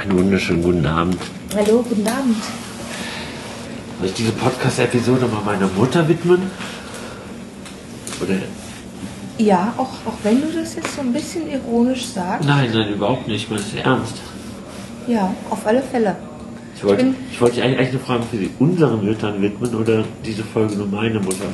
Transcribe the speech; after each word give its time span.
Einen 0.00 0.16
wunderschönen 0.18 0.62
guten 0.62 0.86
Abend. 0.86 1.16
Hallo, 1.54 1.82
guten 1.88 2.06
Abend. 2.06 2.36
Soll 3.98 4.06
ich 4.08 4.14
diese 4.14 4.32
Podcast-Episode 4.32 5.26
mal 5.26 5.42
meiner 5.44 5.68
Mutter 5.76 6.06
widmen? 6.08 6.42
Oder? 8.22 8.34
Ja, 9.38 9.72
auch, 9.76 9.88
auch 10.06 10.14
wenn 10.22 10.40
du 10.40 10.48
das 10.52 10.74
jetzt 10.76 10.94
so 10.94 11.00
ein 11.00 11.12
bisschen 11.12 11.50
ironisch 11.50 12.06
sagst. 12.06 12.46
Nein, 12.46 12.70
nein, 12.72 12.92
überhaupt 12.92 13.26
nicht. 13.28 13.44
Ich 13.44 13.50
meine 13.50 13.62
es 13.62 13.74
ernst. 13.74 14.14
Ja, 15.06 15.32
auf 15.50 15.66
alle 15.66 15.82
Fälle. 15.82 16.16
Ich 16.76 16.84
wollte, 16.84 17.04
bin- 17.04 17.16
ich 17.32 17.40
wollte 17.40 17.62
eigentlich 17.62 17.78
eigentlich 17.78 17.92
nur 17.94 18.02
fragen, 18.02 18.22
ob 18.22 18.30
sie 18.30 18.50
unseren 18.58 19.04
Müttern 19.04 19.42
widmen 19.42 19.74
oder 19.74 20.04
diese 20.24 20.44
Folge 20.44 20.76
nur 20.76 20.86
meine 20.86 21.18
Mutter. 21.18 21.46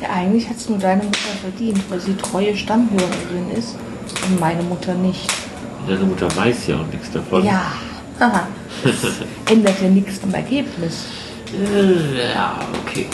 Ja, 0.00 0.08
eigentlich 0.10 0.48
hat 0.48 0.56
es 0.56 0.68
nur 0.68 0.78
deine 0.78 1.02
Mutter 1.02 1.18
verdient, 1.42 1.80
weil 1.90 2.00
sie 2.00 2.14
treue 2.14 2.56
Stammhörerin 2.56 3.50
ist 3.56 3.76
und 4.26 4.40
meine 4.40 4.62
Mutter 4.62 4.94
nicht. 4.94 5.30
Deine 5.86 6.04
Mutter 6.04 6.34
weiß 6.34 6.66
ja 6.68 6.76
auch 6.76 6.86
nichts 6.86 7.10
davon. 7.10 7.44
Ja, 7.44 7.72
haha. 8.18 8.46
Ändert 9.50 9.80
ja 9.82 9.88
nichts 9.88 10.20
am 10.22 10.32
Ergebnis. 10.34 11.06
Äh, 11.52 12.32
Ja, 12.32 12.58
okay. 12.82 13.06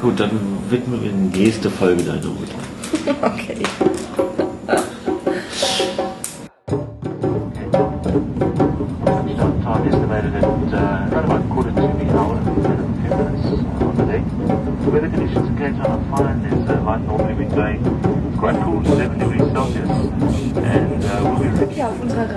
Gut, 0.00 0.18
dann 0.20 0.30
widmen 0.70 1.02
wir 1.02 1.10
die 1.10 1.38
nächste 1.44 1.70
Folge 1.70 2.02
deiner 2.02 2.26
Mutter. 2.26 2.54
Okay. 3.22 3.56
To 14.84 14.90
the 14.92 15.00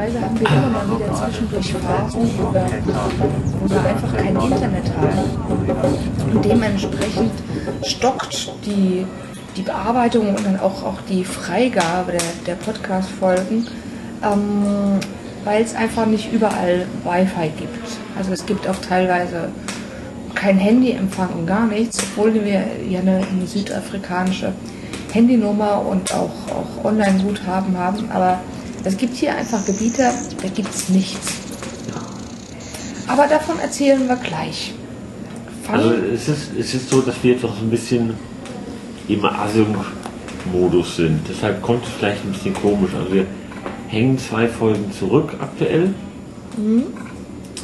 Reise 0.10 0.22
haben 0.22 0.40
wir 0.40 0.48
immer 0.48 0.70
mal 0.70 1.00
wieder 1.00 1.14
zwischendurch 1.14 1.74
Phasen, 1.74 2.30
wo 2.38 2.54
wir, 2.54 2.66
wo 3.60 3.70
wir 3.70 3.86
einfach 3.86 4.16
kein 4.16 4.36
Internet 4.36 4.92
haben. 4.98 6.34
Und 6.34 6.46
dementsprechend 6.46 7.32
stockt 7.84 8.52
die, 8.66 9.06
die 9.56 9.62
Bearbeitung 9.62 10.30
und 10.30 10.46
dann 10.46 10.60
auch, 10.60 10.84
auch 10.84 11.02
die 11.08 11.24
Freigabe 11.24 12.14
der, 12.14 12.22
der 12.48 12.56
Podcast-Folgen, 12.56 13.68
ähm, 14.24 15.00
weil 15.44 15.62
es 15.62 15.76
einfach 15.76 16.06
nicht 16.06 16.32
überall 16.34 16.86
Wi-Fi 17.04 17.50
gibt. 17.58 17.88
Also 18.18 18.32
es 18.34 18.46
gibt 18.46 18.68
auch 18.68 18.78
teilweise 18.78 19.50
kein 20.34 20.58
Handyempfang 20.58 21.30
und 21.38 21.46
gar 21.46 21.68
nichts, 21.68 22.00
obwohl 22.00 22.34
wir 22.34 22.64
ja 22.90 23.00
eine, 23.00 23.18
eine 23.18 23.46
südafrikanische 23.46 24.54
Handynummer 25.12 25.86
und 25.86 26.14
auch, 26.14 26.32
auch 26.50 26.86
Online-Guthaben 26.86 27.78
haben. 27.78 28.10
Aber 28.12 28.40
es 28.84 28.98
gibt 28.98 29.16
hier 29.16 29.36
einfach 29.36 29.66
Gebiete, 29.66 30.12
da 30.42 30.48
gibt 30.50 30.74
es 30.74 30.90
nichts. 30.90 31.34
Aber 33.08 33.28
davon 33.28 33.60
erzählen 33.60 34.08
wir 34.08 34.16
gleich. 34.18 34.74
Fangen- 35.64 35.80
Also 35.80 35.94
es 36.14 36.28
ist, 36.30 36.50
es 36.60 36.74
ist 36.76 36.90
so, 36.90 37.02
dass 37.02 37.16
wir 37.24 37.34
jetzt 37.34 37.44
auch 37.44 37.56
so 37.56 37.62
ein 37.64 37.70
bisschen 37.70 38.14
im 39.08 39.26
Async-Modus 39.26 40.98
sind. 40.98 41.22
Deshalb 41.28 41.62
kommt 41.64 41.84
es 41.86 41.90
vielleicht 41.98 42.24
ein 42.24 42.32
bisschen 42.32 42.54
komisch. 42.54 42.92
Also 42.96 43.12
wir 43.14 43.26
hängen 43.88 44.18
zwei 44.20 44.48
Folgen 44.48 44.92
zurück 44.92 45.34
aktuell. 45.40 45.94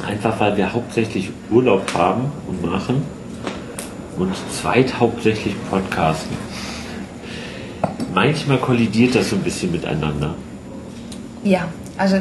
Einfach 0.04 0.38
weil 0.40 0.56
wir 0.56 0.72
hauptsächlich 0.72 1.30
Urlaub 1.50 1.82
haben 1.94 2.24
und 2.48 2.62
machen 2.64 3.02
und 4.18 4.32
zweit 4.52 4.98
hauptsächlich 4.98 5.54
podcasten. 5.70 6.36
Manchmal 8.14 8.58
kollidiert 8.58 9.14
das 9.14 9.30
so 9.30 9.36
ein 9.36 9.42
bisschen 9.42 9.70
miteinander. 9.72 10.34
Ja, 11.46 11.68
also 11.96 12.16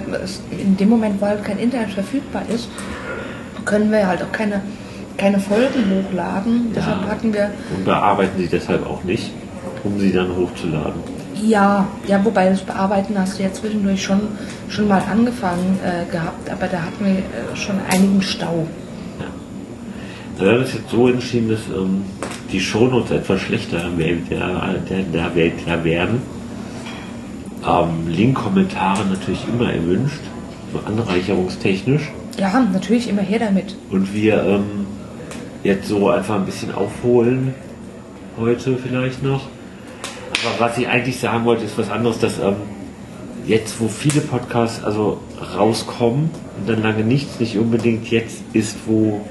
in 0.51 0.77
dem 0.77 0.89
Moment, 0.89 1.19
wo 1.19 1.25
halt 1.25 1.43
kein 1.43 1.57
Internet 1.57 1.89
verfügbar 1.89 2.43
ist, 2.53 2.69
können 3.65 3.91
wir 3.91 4.05
halt 4.05 4.21
auch 4.21 4.31
keine, 4.31 4.61
keine 5.17 5.39
Folgen 5.39 5.89
hochladen. 5.89 6.71
Deshalb 6.75 7.09
hatten 7.09 7.33
wir 7.33 7.49
Und 7.75 7.85
bearbeiten 7.85 8.37
sie 8.37 8.47
deshalb 8.47 8.85
auch 8.85 9.03
nicht, 9.03 9.31
um 9.83 9.99
sie 9.99 10.11
dann 10.11 10.29
hochzuladen. 10.35 11.01
Ja, 11.41 11.87
ja, 12.07 12.23
wobei 12.23 12.49
das 12.49 12.61
Bearbeiten 12.61 13.17
hast 13.17 13.39
du 13.39 13.43
ja 13.43 13.51
zwischendurch 13.51 14.03
schon, 14.03 14.21
schon 14.69 14.87
mal 14.87 15.01
angefangen 15.11 15.79
äh, 15.83 16.09
gehabt, 16.11 16.47
aber 16.49 16.67
da 16.67 16.83
hatten 16.83 17.03
wir 17.03 17.17
äh, 17.17 17.55
schon 17.55 17.75
einigen 17.89 18.21
Stau. 18.21 18.67
Wir 20.37 20.51
haben 20.51 20.61
es 20.61 20.73
jetzt 20.73 20.89
so 20.91 21.07
entschieden, 21.07 21.49
dass 21.49 21.61
ähm, 21.75 22.03
die 22.51 22.59
Shownotes 22.59 23.11
etwas 23.11 23.41
schlechter 23.41 23.89
der, 23.97 24.15
der, 24.77 25.29
der, 25.29 25.49
der 25.65 25.83
werden. 25.83 26.34
Ähm, 27.67 28.07
Link-Kommentare 28.07 29.05
natürlich 29.05 29.47
immer 29.47 29.71
erwünscht, 29.71 30.21
so 30.71 30.79
anreicherungstechnisch. 30.85 32.11
Ja, 32.37 32.67
natürlich 32.71 33.09
immer 33.09 33.21
her 33.21 33.39
damit. 33.39 33.75
Und 33.89 34.13
wir 34.13 34.43
ähm, 34.43 34.85
jetzt 35.63 35.87
so 35.87 36.09
einfach 36.09 36.35
ein 36.35 36.45
bisschen 36.45 36.73
aufholen 36.73 37.53
heute 38.37 38.77
vielleicht 38.77 39.23
noch. 39.23 39.47
Aber 40.45 40.67
was 40.67 40.77
ich 40.77 40.87
eigentlich 40.87 41.19
sagen 41.19 41.45
wollte, 41.45 41.63
ist 41.63 41.77
was 41.77 41.89
anderes, 41.89 42.19
dass 42.19 42.39
ähm, 42.39 42.55
jetzt, 43.47 43.79
wo 43.79 43.87
viele 43.87 44.21
Podcasts 44.21 44.83
also 44.83 45.19
rauskommen 45.57 46.29
und 46.59 46.69
dann 46.69 46.83
lange 46.83 47.03
nichts, 47.03 47.39
nicht 47.39 47.57
unbedingt 47.57 48.09
jetzt 48.11 48.43
ist, 48.53 48.77
wo 48.85 49.21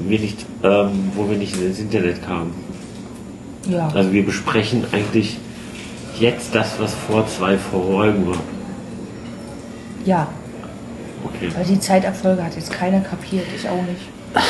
wir 0.00 0.18
nicht, 0.18 0.44
ähm, 0.62 1.10
wo 1.14 1.28
wir 1.28 1.38
nicht 1.38 1.56
ins 1.60 1.78
Internet 1.80 2.22
kamen. 2.24 2.52
Ja, 3.68 3.88
Also 3.88 4.12
wir 4.12 4.24
besprechen 4.24 4.84
eigentlich 4.92 5.38
jetzt 6.20 6.54
das, 6.54 6.78
was 6.80 6.94
vor 6.94 7.26
zwei 7.26 7.56
Folgen 7.58 8.26
war. 8.28 8.36
ja, 10.04 10.28
Okay. 11.24 11.48
weil 11.56 11.64
die 11.64 11.80
Zeitabfolge 11.80 12.44
hat 12.44 12.54
jetzt 12.54 12.70
keiner 12.70 13.00
kapiert, 13.00 13.44
ich 13.54 13.68
auch 13.68 13.82
nicht. 13.82 14.02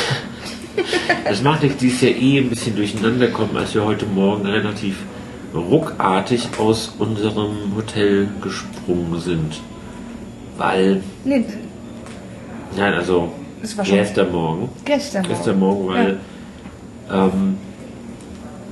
Das 1.27 1.41
macht 1.41 1.63
nichts, 1.63 1.77
die 1.79 1.87
ist 1.87 2.01
ja 2.03 2.09
eh 2.09 2.37
ein 2.37 2.49
bisschen 2.49 2.75
durcheinander 2.75 3.27
gekommen, 3.27 3.57
als 3.57 3.73
wir 3.73 3.83
heute 3.83 4.05
Morgen 4.05 4.45
relativ 4.45 4.97
ruckartig 5.53 6.47
aus 6.59 6.93
unserem 6.99 7.73
Hotel 7.75 8.27
gesprungen 8.41 9.19
sind. 9.19 9.59
Weil, 10.57 11.01
Nee, 11.25 11.43
nein, 12.77 12.93
also 12.93 13.31
gestern 13.83 14.31
Morgen, 14.31 14.69
gestern. 14.85 15.23
gestern 15.27 15.57
Morgen, 15.59 15.87
weil 15.87 16.19
ähm, 17.11 17.57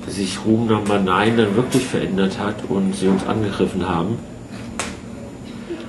sich 0.08 0.40
Ruhm 0.46 0.68
Number 0.68 1.00
9 1.00 1.38
dann 1.38 1.56
wirklich 1.56 1.86
verändert 1.86 2.38
hat 2.40 2.56
und 2.70 2.96
sie 2.96 3.08
uns 3.08 3.26
angegriffen 3.26 3.88
haben. 3.88 4.18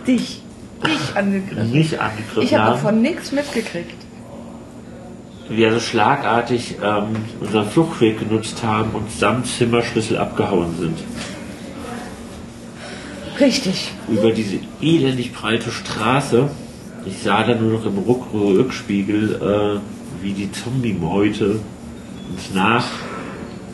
Dich, 0.07 0.43
dich 0.85 1.17
angegriffen. 1.17 1.71
Nicht 1.71 1.99
angegriffen 2.01 2.43
Ich 2.43 2.55
habe 2.55 2.73
davon 2.73 3.03
nichts 3.03 3.33
mitgekriegt. 3.33 3.95
wir 5.49 5.69
also 5.69 5.81
schlagartig 5.81 6.77
ähm, 6.83 7.17
unseren 7.41 7.69
Fluchtweg 7.69 8.19
genutzt 8.19 8.63
haben 8.63 8.91
und 8.93 9.11
samt 9.11 9.47
Zimmerschlüssel 9.47 10.17
abgehauen 10.17 10.75
sind. 10.79 10.99
Richtig. 13.39 13.93
Über 14.09 14.33
diese 14.33 14.59
elendig 14.81 15.33
breite 15.33 15.71
Straße. 15.71 16.49
Ich 17.05 17.23
sah 17.23 17.45
dann 17.45 17.61
nur 17.61 17.79
noch 17.79 17.87
im 17.87 17.99
Ruck 17.99 18.33
Rückspiegel, 18.33 19.35
äh, 19.81 20.23
wie 20.23 20.33
die 20.33 20.51
Zombie-Meute 20.51 21.61
uns 22.31 22.55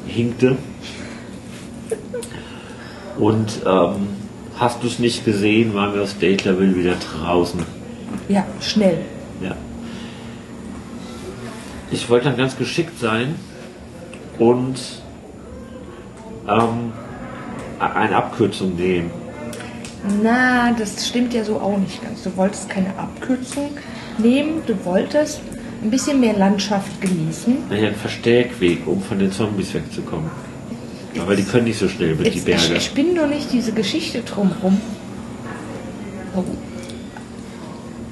nachhinkte. 0.06 0.56
Und 3.18 3.60
ähm, 3.66 4.08
hast 4.58 4.82
du 4.82 4.86
es 4.86 4.98
nicht 4.98 5.24
gesehen, 5.24 5.74
waren 5.74 5.94
wir 5.94 6.02
aus 6.02 6.18
Date 6.18 6.44
Level 6.44 6.76
wieder 6.76 6.94
draußen. 6.94 7.60
Ja, 8.28 8.46
schnell. 8.60 8.98
Ja. 9.40 9.54
Ich 11.90 12.08
wollte 12.08 12.26
dann 12.26 12.36
ganz 12.36 12.56
geschickt 12.56 12.98
sein 12.98 13.34
und 14.38 14.78
ähm, 16.48 16.92
eine 17.78 18.16
Abkürzung 18.16 18.76
nehmen. 18.76 19.10
Na, 20.22 20.72
das 20.72 21.06
stimmt 21.06 21.32
ja 21.32 21.44
so 21.44 21.60
auch 21.60 21.78
nicht 21.78 22.02
ganz. 22.02 22.22
Du 22.24 22.36
wolltest 22.36 22.68
keine 22.68 22.96
Abkürzung 22.98 23.70
nehmen, 24.18 24.62
du 24.66 24.84
wolltest 24.84 25.40
ein 25.82 25.90
bisschen 25.90 26.20
mehr 26.20 26.34
Landschaft 26.34 27.00
genießen. 27.00 27.56
Naja, 27.68 27.88
ein 27.88 27.94
Verstärkweg, 27.94 28.86
um 28.86 29.02
von 29.02 29.18
den 29.18 29.32
Zombies 29.32 29.74
wegzukommen. 29.74 30.30
Aber 31.20 31.36
die 31.36 31.42
können 31.42 31.64
nicht 31.64 31.78
so 31.78 31.88
schnell 31.88 32.12
über 32.12 32.24
die 32.24 32.30
Jetzt, 32.30 32.46
Berge. 32.46 32.74
ich, 32.76 32.92
bin 32.92 33.14
doch 33.14 33.26
nicht 33.26 33.52
diese 33.52 33.72
Geschichte 33.72 34.22
drumherum. 34.22 34.80
Oh. 36.34 36.44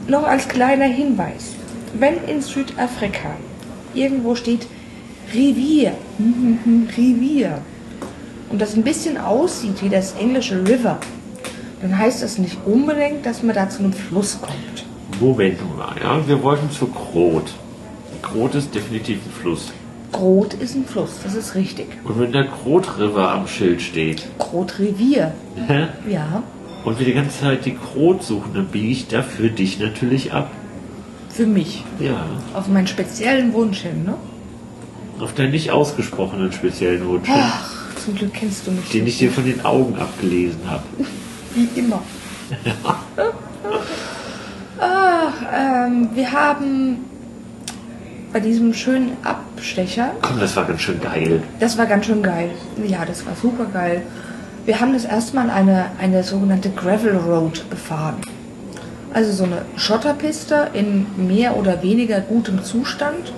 Noch 0.08 0.24
als 0.24 0.48
kleiner 0.48 0.86
Hinweis. 0.86 1.54
Wenn 1.98 2.22
in 2.28 2.42
Südafrika 2.42 3.36
irgendwo 3.94 4.34
steht 4.34 4.66
Revier, 5.32 5.92
hm, 6.18 6.34
hm, 6.34 6.58
hm, 6.64 6.88
Revier, 6.96 7.62
und 8.50 8.60
das 8.60 8.74
ein 8.74 8.82
bisschen 8.82 9.16
aussieht 9.16 9.82
wie 9.82 9.88
das 9.88 10.14
englische 10.14 10.66
River, 10.66 10.98
dann 11.80 11.96
heißt 11.96 12.22
das 12.22 12.36
nicht 12.36 12.58
unbedingt, 12.66 13.24
dass 13.24 13.42
man 13.42 13.54
da 13.54 13.68
zu 13.70 13.78
einem 13.78 13.92
Fluss 13.92 14.38
kommt. 14.40 14.84
Moment 15.20 15.58
mal, 15.76 15.94
ja. 16.02 16.26
Wir 16.26 16.42
wollten 16.42 16.70
zu 16.70 16.86
Grot. 16.86 17.52
Grot 18.22 18.54
ist 18.54 18.74
definitiv 18.74 19.18
ein 19.26 19.32
Fluss. 19.42 19.72
Grot 20.12 20.54
ist 20.54 20.74
ein 20.74 20.86
Fluss, 20.86 21.10
das 21.22 21.34
ist 21.34 21.54
richtig. 21.54 21.86
Und 22.04 22.18
wenn 22.18 22.32
der 22.32 22.44
Grot 22.44 22.98
River 22.98 23.30
am 23.30 23.46
Schild 23.46 23.80
steht, 23.82 24.26
Grot 24.38 24.78
Revier, 24.78 25.32
ja. 26.08 26.42
und 26.84 26.98
wir 26.98 27.06
die 27.06 27.12
ganze 27.12 27.40
Zeit 27.40 27.64
die 27.64 27.76
Krot 27.76 28.22
suchen, 28.22 28.54
dann 28.54 28.66
biege 28.66 28.88
ich 28.88 29.08
da 29.08 29.22
für 29.22 29.50
dich 29.50 29.78
natürlich 29.78 30.32
ab. 30.32 30.50
Für 31.28 31.46
mich. 31.46 31.84
Ja. 32.00 32.26
Auf 32.54 32.66
meinen 32.68 32.86
speziellen 32.86 33.52
Wunsch 33.52 33.82
hin, 33.82 34.04
ne? 34.04 34.14
Auf 35.20 35.34
deinen 35.34 35.52
nicht 35.52 35.70
ausgesprochenen 35.70 36.50
speziellen 36.50 37.06
Wunsch, 37.06 37.28
hin, 37.28 37.36
Ach, 37.38 37.70
zum 38.02 38.14
Glück 38.16 38.32
kennst 38.32 38.66
du 38.66 38.72
mich. 38.72 38.88
den 38.88 39.02
so 39.02 39.06
ich 39.06 39.18
dir 39.18 39.30
von 39.30 39.44
den 39.44 39.64
Augen 39.64 39.96
abgelesen 39.96 40.68
habe. 40.68 40.82
Wie 41.54 41.68
immer. 41.78 42.02
Ach, 44.80 45.32
ähm, 45.54 46.08
wir 46.14 46.32
haben 46.32 47.04
bei 48.32 48.40
diesem 48.40 48.72
schönen 48.72 49.16
Abstecher, 49.24 50.12
Komm, 50.22 50.38
das 50.40 50.56
war 50.56 50.64
ganz 50.64 50.80
schön 50.80 51.00
geil. 51.00 51.42
das 51.58 51.76
war 51.76 51.86
ganz 51.86 52.06
schön 52.06 52.22
geil. 52.22 52.50
Ja, 52.86 53.04
das 53.04 53.26
war 53.26 53.34
super 53.34 53.66
geil. 53.66 54.02
Wir 54.64 54.80
haben 54.80 54.92
das 54.92 55.04
erstmal 55.04 55.50
eine, 55.50 55.86
eine 56.00 56.22
sogenannte 56.22 56.70
Gravel 56.70 57.16
Road 57.16 57.68
befahren. 57.70 58.16
Also 59.12 59.32
so 59.32 59.44
eine 59.44 59.62
Schotterpiste 59.76 60.68
in 60.72 61.06
mehr 61.16 61.56
oder 61.56 61.82
weniger 61.82 62.20
gutem 62.20 62.62
Zustand. 62.62 63.32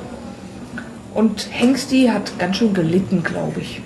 Und 1.14 1.48
Hengsti 1.50 2.06
hat 2.12 2.38
ganz 2.38 2.56
schön 2.56 2.74
gelitten, 2.74 3.22
glaube 3.22 3.60
ich. 3.60 3.80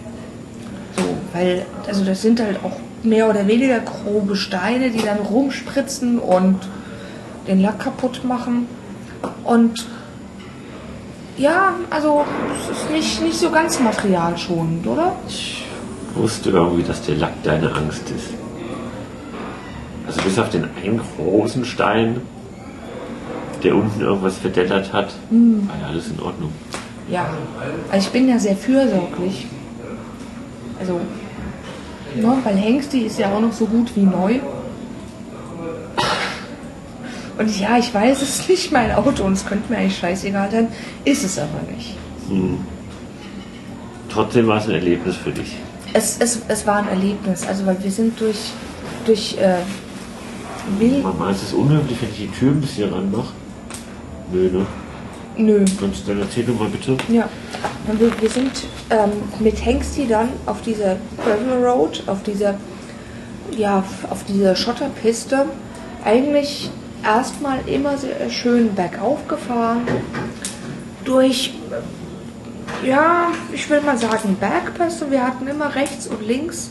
So, 0.96 1.04
weil, 1.32 1.64
also 1.86 2.04
das 2.04 2.22
sind 2.22 2.40
halt 2.40 2.58
auch 2.64 2.78
mehr 3.04 3.28
oder 3.30 3.46
weniger 3.46 3.78
grobe 3.80 4.34
Steine, 4.34 4.90
die 4.90 5.02
dann 5.04 5.18
rumspritzen 5.18 6.18
und 6.18 6.58
den 7.46 7.60
Lack 7.60 7.80
kaputt 7.80 8.24
machen. 8.24 8.66
Und 9.44 9.86
ja, 11.36 11.74
also 11.90 12.24
es 12.60 12.76
ist 12.76 12.90
nicht, 12.90 13.22
nicht 13.22 13.38
so 13.38 13.50
ganz 13.50 13.78
materialschonend, 13.78 14.86
oder? 14.86 15.14
Ich 15.28 15.66
wusste 16.14 16.50
irgendwie, 16.50 16.82
dass 16.82 17.02
der 17.02 17.16
Lack 17.16 17.42
deine 17.42 17.72
Angst 17.74 18.10
ist. 18.10 18.30
Also 20.06 20.22
bis 20.22 20.38
auf 20.38 20.50
den 20.50 20.64
einen 20.82 21.00
großen 21.16 21.64
Stein, 21.64 22.20
der 23.62 23.74
unten 23.74 24.00
irgendwas 24.00 24.38
verdettert 24.38 24.92
hat, 24.92 25.14
war 25.30 25.80
ja 25.80 25.86
alles 25.88 26.08
in 26.08 26.20
Ordnung. 26.20 26.52
Ja, 27.10 27.28
also 27.90 28.06
ich 28.06 28.12
bin 28.12 28.28
ja 28.28 28.38
sehr 28.38 28.56
fürsorglich. 28.56 29.46
Also, 30.78 31.00
ne, 32.14 32.38
weil 32.44 32.56
Hengsti 32.56 33.02
ist 33.02 33.18
ja 33.18 33.32
auch 33.32 33.40
noch 33.40 33.52
so 33.52 33.66
gut 33.66 33.94
wie 33.94 34.02
neu. 34.02 34.40
Und 37.38 37.60
ja, 37.60 37.76
ich 37.78 37.92
weiß, 37.92 38.22
es 38.22 38.40
ist 38.40 38.48
nicht 38.48 38.72
mein 38.72 38.92
Auto 38.92 39.24
und 39.24 39.34
es 39.34 39.44
könnte 39.44 39.70
mir 39.70 39.78
eigentlich 39.78 39.98
scheißegal 39.98 40.50
sein, 40.50 40.68
ist 41.04 41.24
es 41.24 41.38
aber 41.38 41.60
nicht. 41.74 41.94
Trotzdem 44.08 44.46
war 44.46 44.58
es 44.58 44.64
ein 44.64 44.72
Erlebnis 44.72 45.16
für 45.16 45.32
dich. 45.32 45.56
Es, 45.92 46.16
es, 46.18 46.40
es 46.48 46.66
war 46.66 46.76
ein 46.76 46.88
Erlebnis, 46.88 47.46
also 47.46 47.66
weil 47.66 47.82
wir 47.82 47.90
sind 47.90 48.18
durch, 48.20 48.50
durch 49.04 49.36
äh, 49.38 49.58
Wild... 50.78 51.02
Mama, 51.02 51.30
ist 51.30 51.42
es 51.42 51.52
unhöflich, 51.52 51.98
wenn 52.00 52.10
ich 52.10 52.16
die 52.16 52.38
Tür 52.38 52.52
ein 52.52 52.60
bisschen 52.60 52.92
ranmache? 52.92 53.32
Nö, 54.32 54.50
ne? 54.50 54.66
Nö, 55.38 55.64
Sonst 55.78 56.08
dann 56.08 56.20
erzähl 56.20 56.44
doch 56.44 56.58
mal 56.58 56.68
bitte. 56.68 56.96
Ja, 57.08 57.28
und 57.86 58.00
wir, 58.00 58.10
wir 58.20 58.30
sind 58.30 58.64
ähm, 58.88 59.10
mit 59.38 59.62
Hengsti 59.64 60.06
dann 60.08 60.30
auf 60.46 60.62
dieser 60.62 60.96
Gravel 61.22 61.62
Road, 61.62 62.02
auf 62.06 62.22
dieser, 62.22 62.54
ja, 63.56 63.84
auf 64.08 64.24
dieser 64.24 64.56
Schotterpiste, 64.56 65.44
eigentlich 66.04 66.70
erstmal 67.06 67.66
immer 67.68 67.96
sehr 67.96 68.28
schön 68.30 68.74
bergauf 68.74 69.26
gefahren, 69.28 69.86
durch, 71.04 71.54
ja, 72.84 73.28
ich 73.52 73.70
will 73.70 73.80
mal 73.80 73.96
sagen 73.96 74.36
Bergpässe. 74.38 75.10
Wir 75.10 75.24
hatten 75.24 75.46
immer 75.46 75.74
rechts 75.74 76.08
und 76.08 76.26
links 76.26 76.70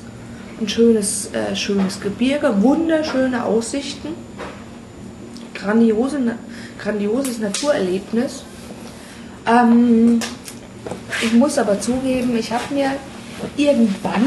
ein 0.59 0.67
schönes, 0.67 1.31
äh, 1.33 1.55
schönes 1.55 2.01
Gebirge, 2.01 2.61
wunderschöne 2.61 3.45
Aussichten, 3.45 4.09
grandiose, 5.53 6.19
grandioses 6.79 7.39
Naturerlebnis. 7.39 8.43
Ähm, 9.47 10.19
ich 11.21 11.33
muss 11.33 11.57
aber 11.57 11.79
zugeben, 11.79 12.35
ich 12.37 12.51
habe 12.51 12.73
mir 12.73 12.91
irgendwann, 13.57 14.25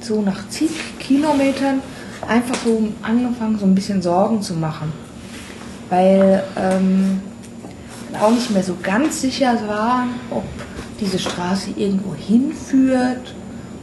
so 0.00 0.20
nach 0.22 0.48
zig 0.48 0.70
Kilometern, 0.98 1.82
einfach 2.26 2.56
so 2.64 2.88
angefangen, 3.02 3.58
so 3.58 3.66
ein 3.66 3.74
bisschen 3.74 4.02
Sorgen 4.02 4.42
zu 4.42 4.54
machen. 4.54 4.92
Weil 5.90 6.44
ähm, 6.56 7.20
auch 8.20 8.30
nicht 8.30 8.50
mehr 8.50 8.62
so 8.62 8.76
ganz 8.82 9.20
sicher 9.20 9.58
war, 9.66 10.06
ob 10.30 10.44
diese 11.00 11.18
Straße 11.18 11.70
irgendwo 11.76 12.14
hinführt 12.14 13.34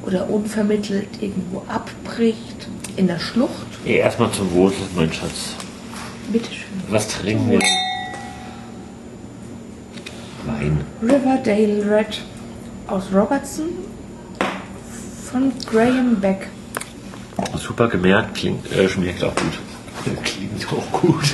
oder 0.06 0.30
unvermittelt 0.30 1.08
irgendwo 1.22 1.64
abbricht 1.68 2.68
in 2.96 3.08
der 3.08 3.20
Schlucht. 3.20 3.68
Ey, 3.86 3.98
erstmal 3.98 4.32
zum 4.32 4.52
Wohl, 4.54 4.72
mein 4.96 5.12
Schatz. 5.12 5.56
Bitteschön. 6.32 6.66
Was 6.90 7.08
trinken 7.08 7.50
wir? 7.52 7.60
Wein. 10.46 10.82
Riverdale 11.02 11.90
Red 11.90 12.22
aus 12.88 13.06
Robertson 13.14 13.70
von 15.32 15.52
Graham 15.66 16.20
Beck. 16.20 16.48
Super 17.58 17.88
gemerkt, 17.88 18.36
klingt, 18.36 18.72
äh, 18.72 18.88
schmeckt 18.88 19.24
auch 19.24 19.36
gut. 19.36 19.60
Klingt 20.24 20.68
auch 20.72 21.02
gut. 21.02 21.34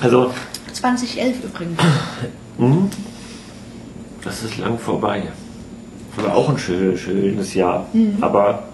also, 0.00 0.32
2011 0.72 1.44
übrigens. 1.44 1.80
das 4.22 4.42
ist 4.44 4.58
lang 4.58 4.78
vorbei. 4.78 5.24
Aber 6.16 6.34
auch 6.34 6.50
ein 6.50 6.58
schön, 6.58 6.96
schönes 6.96 7.54
Jahr. 7.54 7.86
Aber 8.20 8.64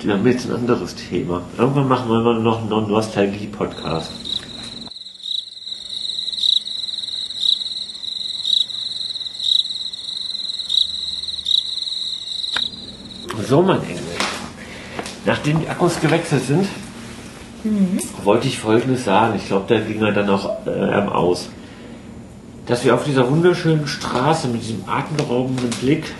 wir 0.00 0.14
haben 0.14 0.26
jetzt 0.26 0.46
ein 0.48 0.56
anderes 0.56 0.94
Thema. 0.94 1.42
Irgendwann 1.56 1.88
machen 1.88 2.08
wir 2.10 2.20
mal 2.20 2.40
noch 2.40 2.60
einen 2.60 2.88
Nostalgie-Podcast. 2.88 4.25
So, 13.48 13.62
mein 13.62 13.80
Engel. 13.82 14.02
Nachdem 15.24 15.60
die 15.60 15.68
Akkus 15.68 16.00
gewechselt 16.00 16.42
sind, 16.44 16.66
wollte 18.24 18.48
ich 18.48 18.58
Folgendes 18.58 19.04
sagen. 19.04 19.34
Ich 19.36 19.46
glaube, 19.46 19.66
da 19.68 19.80
ging 19.80 20.02
er 20.02 20.10
dann 20.10 20.28
auch 20.30 20.66
äh, 20.66 20.70
aus. 21.08 21.48
Dass 22.66 22.84
wir 22.84 22.94
auf 22.94 23.04
dieser 23.04 23.30
wunderschönen 23.30 23.86
Straße 23.86 24.48
mit 24.48 24.62
diesem 24.62 24.82
atemberaubenden 24.88 25.70
Blick 25.80 26.12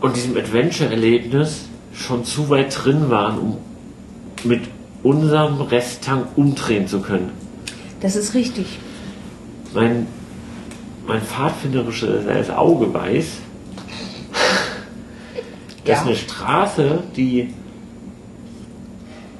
und 0.00 0.16
diesem 0.16 0.36
Adventure-Erlebnis 0.36 1.66
schon 1.94 2.24
zu 2.24 2.50
weit 2.50 2.76
drin 2.84 3.08
waren, 3.08 3.38
um 3.38 3.58
mit 4.42 4.62
unserem 5.04 5.60
Resttank 5.60 6.26
umdrehen 6.34 6.88
zu 6.88 7.00
können. 7.00 7.30
Das 8.00 8.16
ist 8.16 8.34
richtig. 8.34 8.80
Mein, 9.74 10.08
mein 11.06 11.20
pfadfinderisches 11.20 12.50
Auge 12.50 12.92
weiß, 12.92 13.26
dass 15.84 16.00
Ja. 16.00 16.06
eine 16.06 16.16
Straße, 16.16 17.02
die 17.16 17.52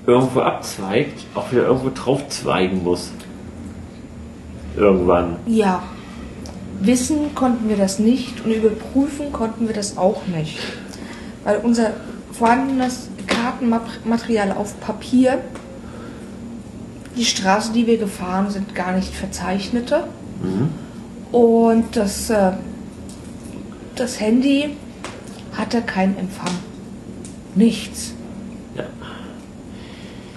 irgendwo 0.07 0.41
abzweigt, 0.41 1.25
auch 1.35 1.51
wieder 1.53 1.67
irgendwo 1.67 1.91
drauf 1.95 2.29
zweigen 2.29 2.83
muss. 2.83 3.13
Irgendwann. 4.77 5.37
Ja. 5.47 5.83
Wissen 6.81 7.35
konnten 7.35 7.69
wir 7.69 7.77
das 7.77 7.99
nicht 8.01 8.45
und 8.45 8.51
überprüfen 8.53 9.33
konnten 9.33 9.69
wir 9.69 9.75
das 9.75 9.97
auch 9.97 10.27
nicht. 10.27 10.59
Weil 11.45 11.59
unser 11.59 11.93
vorhandenes 12.33 13.09
Kartenmaterial 13.27 14.53
auf 14.53 14.81
Papier, 14.81 15.39
die 17.17 17.25
Straßen, 17.25 17.73
die 17.75 17.87
wir 17.87 17.99
gefahren 17.99 18.51
sind, 18.51 18.75
gar 18.75 18.93
nicht 18.93 19.15
verzeichnete. 19.15 20.05
Und 21.31 21.85
das, 21.95 22.31
äh, 22.31 22.53
das 23.95 24.19
Handy 24.19 24.77
hatte 25.57 25.83
keinen 25.83 26.17
Empfang. 26.19 26.53
Nichts. 27.55 28.15
Ja. 28.77 28.85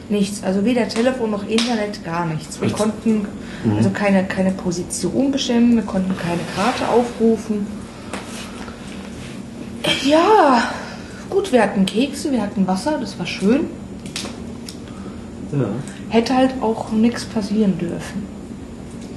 Nichts. 0.10 0.44
Also 0.44 0.66
weder 0.66 0.88
Telefon 0.88 1.32
noch 1.32 1.48
Internet, 1.48 2.04
gar 2.04 2.26
nichts. 2.26 2.62
Wir 2.62 2.70
konnten 2.70 3.28
also 3.76 3.90
keine, 3.90 4.24
keine 4.26 4.52
Position 4.52 5.32
bestimmen, 5.32 5.76
wir 5.76 5.84
konnten 5.84 6.16
keine 6.18 6.42
Karte 6.56 6.88
aufrufen. 6.92 7.66
Ja, 10.04 10.64
gut, 11.30 11.52
wir 11.52 11.62
hatten 11.64 11.86
Kekse, 11.86 12.32
wir 12.32 12.42
hatten 12.42 12.68
Wasser, 12.68 12.98
das 13.00 13.18
war 13.18 13.26
schön. 13.26 13.62
ja. 15.52 15.66
Hätte 16.10 16.36
halt 16.36 16.52
auch 16.62 16.92
nichts 16.92 17.26
passieren 17.26 17.78
dürfen. 17.80 18.24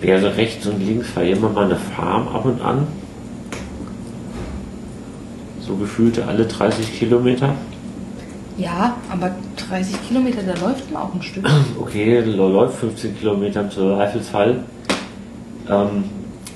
Ja, 0.03 0.15
also 0.15 0.29
rechts 0.29 0.67
und 0.67 0.81
links 0.81 1.15
war 1.15 1.23
immer 1.23 1.51
mal 1.51 1.67
eine 1.67 1.77
Farm 1.77 2.29
ab 2.29 2.45
und 2.45 2.61
an. 2.63 2.87
So 5.69 5.77
gefühlte 5.77 6.27
alle 6.27 6.47
30 6.47 6.99
Kilometer. 6.99 7.55
Ja, 8.57 8.97
aber 9.11 9.33
30 9.69 10.09
Kilometer, 10.09 10.39
da 10.43 10.55
läuft 10.67 10.91
man 10.91 11.03
auch 11.03 11.15
ein 11.15 11.23
Stück. 11.23 11.47
Okay, 11.79 12.21
läuft 12.21 12.79
15 12.79 13.19
Kilometer 13.19 13.61
im 13.61 13.71
Zweifelsfall. 13.71 14.65
Ähm, 15.69 16.05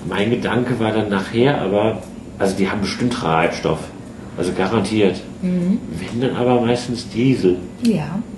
mein 0.08 0.30
Gedanke 0.30 0.80
war 0.80 0.92
dann 0.92 1.10
nachher, 1.10 1.60
aber, 1.60 2.02
also 2.38 2.56
die 2.56 2.68
haben 2.68 2.80
bestimmt 2.80 3.12
Treibstoff. 3.12 3.80
Also 4.38 4.52
garantiert. 4.56 5.20
Mhm. 5.42 5.78
Wenn 5.90 6.20
dann 6.22 6.36
aber 6.36 6.62
meistens 6.62 7.08
Diesel. 7.08 7.58
Ja. 7.82 8.18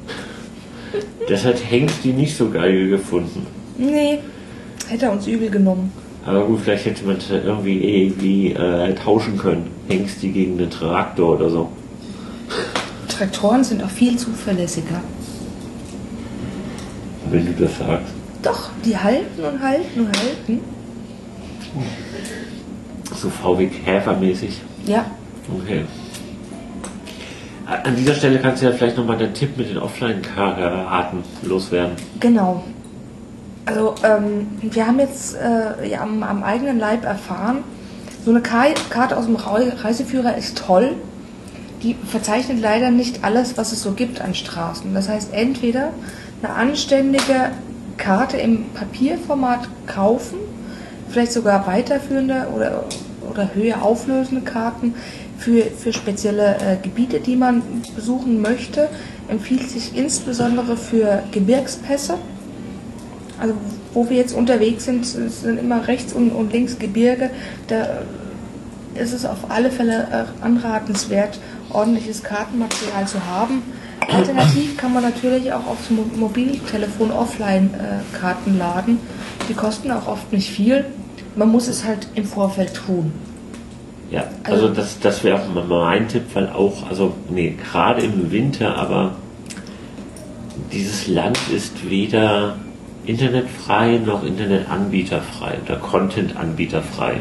Das 1.27 1.43
hat 1.47 1.57
Hengst 1.71 2.05
die 2.05 2.13
nicht 2.13 2.37
so 2.37 2.51
geil 2.51 2.91
gefunden. 2.91 3.47
Nee, 3.79 4.19
hätte 4.89 5.07
er 5.07 5.13
uns 5.13 5.27
übel 5.27 5.49
genommen. 5.49 5.91
Aber 6.27 6.47
gut, 6.47 6.61
vielleicht 6.61 6.87
hätte 6.87 7.05
man 7.05 7.17
das 7.17 7.31
irgendwie 7.31 7.79
irgendwie 8.07 8.53
äh, 8.53 8.95
tauschen 8.95 9.37
können. 9.37 9.71
Hengst 9.89 10.23
die 10.23 10.31
gegen 10.33 10.59
einen 10.59 10.71
Traktor 10.71 11.37
oder 11.37 11.51
so. 11.51 11.69
Traktoren 13.09 13.63
sind 13.63 13.83
auch 13.83 13.91
viel 13.91 14.17
zuverlässiger. 14.17 15.01
Wenn 17.31 17.47
du 17.47 17.53
das 17.65 17.79
sagst. 17.79 18.13
Doch, 18.43 18.71
die 18.85 18.97
halten 18.97 19.43
und 19.43 19.61
halten 19.63 20.01
und 20.01 20.07
halten. 20.17 20.61
So 23.15 23.29
VW 23.31 23.69
Käfer-mäßig. 23.69 24.61
Ja, 24.87 25.07
Okay. 25.63 25.85
An 27.67 27.97
dieser 27.97 28.15
Stelle 28.15 28.39
kannst 28.39 28.63
du 28.63 28.67
ja 28.67 28.73
vielleicht 28.73 28.97
nochmal 28.97 29.17
den 29.17 29.33
Tipp 29.33 29.57
mit 29.57 29.71
den 29.71 29.79
Offline-Karten 29.79 31.19
loswerden. 31.43 31.97
genau. 32.21 32.63
Also 33.67 33.95
ähm, 34.05 34.49
wir 34.61 34.87
haben 34.87 34.99
jetzt 34.99 35.37
äh, 35.37 35.89
ja, 35.89 36.01
am, 36.03 36.23
am 36.23 36.43
eigenen 36.43 36.79
Leib 36.79 37.05
erfahren, 37.05 37.65
so 38.25 38.31
eine 38.31 38.41
Ka 38.41 38.67
Karte 38.91 39.17
aus 39.17 39.27
dem 39.27 39.37
Rei- 39.37 39.73
Reiseführer 39.77 40.37
ist 40.37 40.59
toll. 40.59 40.93
Die 41.83 41.95
verzeichnet 42.07 42.61
leider 42.61 42.91
nicht 42.91 43.25
alles, 43.25 43.59
was 43.59 43.73
es 43.73 43.83
so 43.83 43.93
gibt 43.93 44.21
an 44.21 44.35
Straßen. 44.35 44.95
Das 44.95 45.09
heißt, 45.09 45.33
entweder 45.33 45.91
eine 46.43 46.55
anständige 46.55 47.51
Karte 47.99 48.39
im 48.39 48.71
Papierformat 48.71 49.69
kaufen, 49.87 50.39
vielleicht 51.11 51.33
sogar 51.33 51.67
weiterführende 51.67 52.49
oder, 52.55 52.85
oder 53.31 53.51
höher 53.55 53.83
auflösende 53.83 54.43
Karten 54.43 54.95
für, 55.39 55.65
für 55.65 55.93
spezielle 55.93 56.57
äh, 56.57 56.77
Gebiete, 56.83 57.21
die 57.21 57.37
man 57.37 57.63
besuchen 57.95 58.41
möchte. 58.41 58.89
Empfiehlt 59.29 59.69
sich 59.69 59.97
insbesondere 59.97 60.77
für 60.77 61.23
Gebirgspässe. 61.33 62.15
Also 63.41 63.55
wo 63.93 64.09
wir 64.09 64.17
jetzt 64.17 64.35
unterwegs 64.35 64.85
sind, 64.85 65.05
sind 65.07 65.59
immer 65.59 65.87
rechts 65.89 66.13
und, 66.13 66.31
und 66.31 66.53
links 66.53 66.79
Gebirge. 66.79 67.31
Da 67.69 68.03
ist 68.95 69.13
es 69.13 69.27
auf 69.27 69.51
alle 69.51 69.71
Fälle 69.71 70.07
äh, 70.13 70.45
anratenswert, 70.45 71.39
ordentliches 71.73 72.23
Kartenmaterial 72.23 73.07
zu 73.07 73.25
haben. 73.27 73.63
Alternativ 74.09 74.77
kann 74.77 74.93
man 74.93 75.03
natürlich 75.03 75.53
auch 75.53 75.67
aufs 75.67 75.91
Mo 75.91 76.05
Mobiltelefon 76.17 77.11
offline 77.11 77.71
äh, 77.75 78.17
Karten 78.17 78.59
laden. 78.59 78.99
Die 79.49 79.55
kosten 79.55 79.91
auch 79.91 80.07
oft 80.07 80.33
nicht 80.33 80.51
viel. 80.51 80.85
Man 81.37 81.49
muss 81.51 81.67
es 81.69 81.85
halt 81.85 82.07
im 82.15 82.25
Vorfeld 82.25 82.75
tun. 82.75 83.13
Ja, 84.11 84.25
also 84.45 84.67
Also- 84.67 84.75
das, 84.75 85.01
das 85.01 85.25
wäre 85.25 85.41
auch 85.41 85.67
mein 85.69 86.07
Tipp, 86.07 86.23
weil 86.35 86.49
auch, 86.51 86.89
also 86.89 87.15
nee, 87.31 87.57
gerade 87.73 88.03
im 88.03 88.31
Winter, 88.31 88.77
aber 88.77 89.17
dieses 90.73 91.09
Land 91.09 91.39
ist 91.55 91.89
weder 91.91 92.57
internetfrei 93.07 93.99
noch 93.99 94.25
internetanbieterfrei 94.25 95.59
oder 95.65 95.77
contentanbieterfrei. 95.77 97.21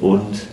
Und 0.00 0.46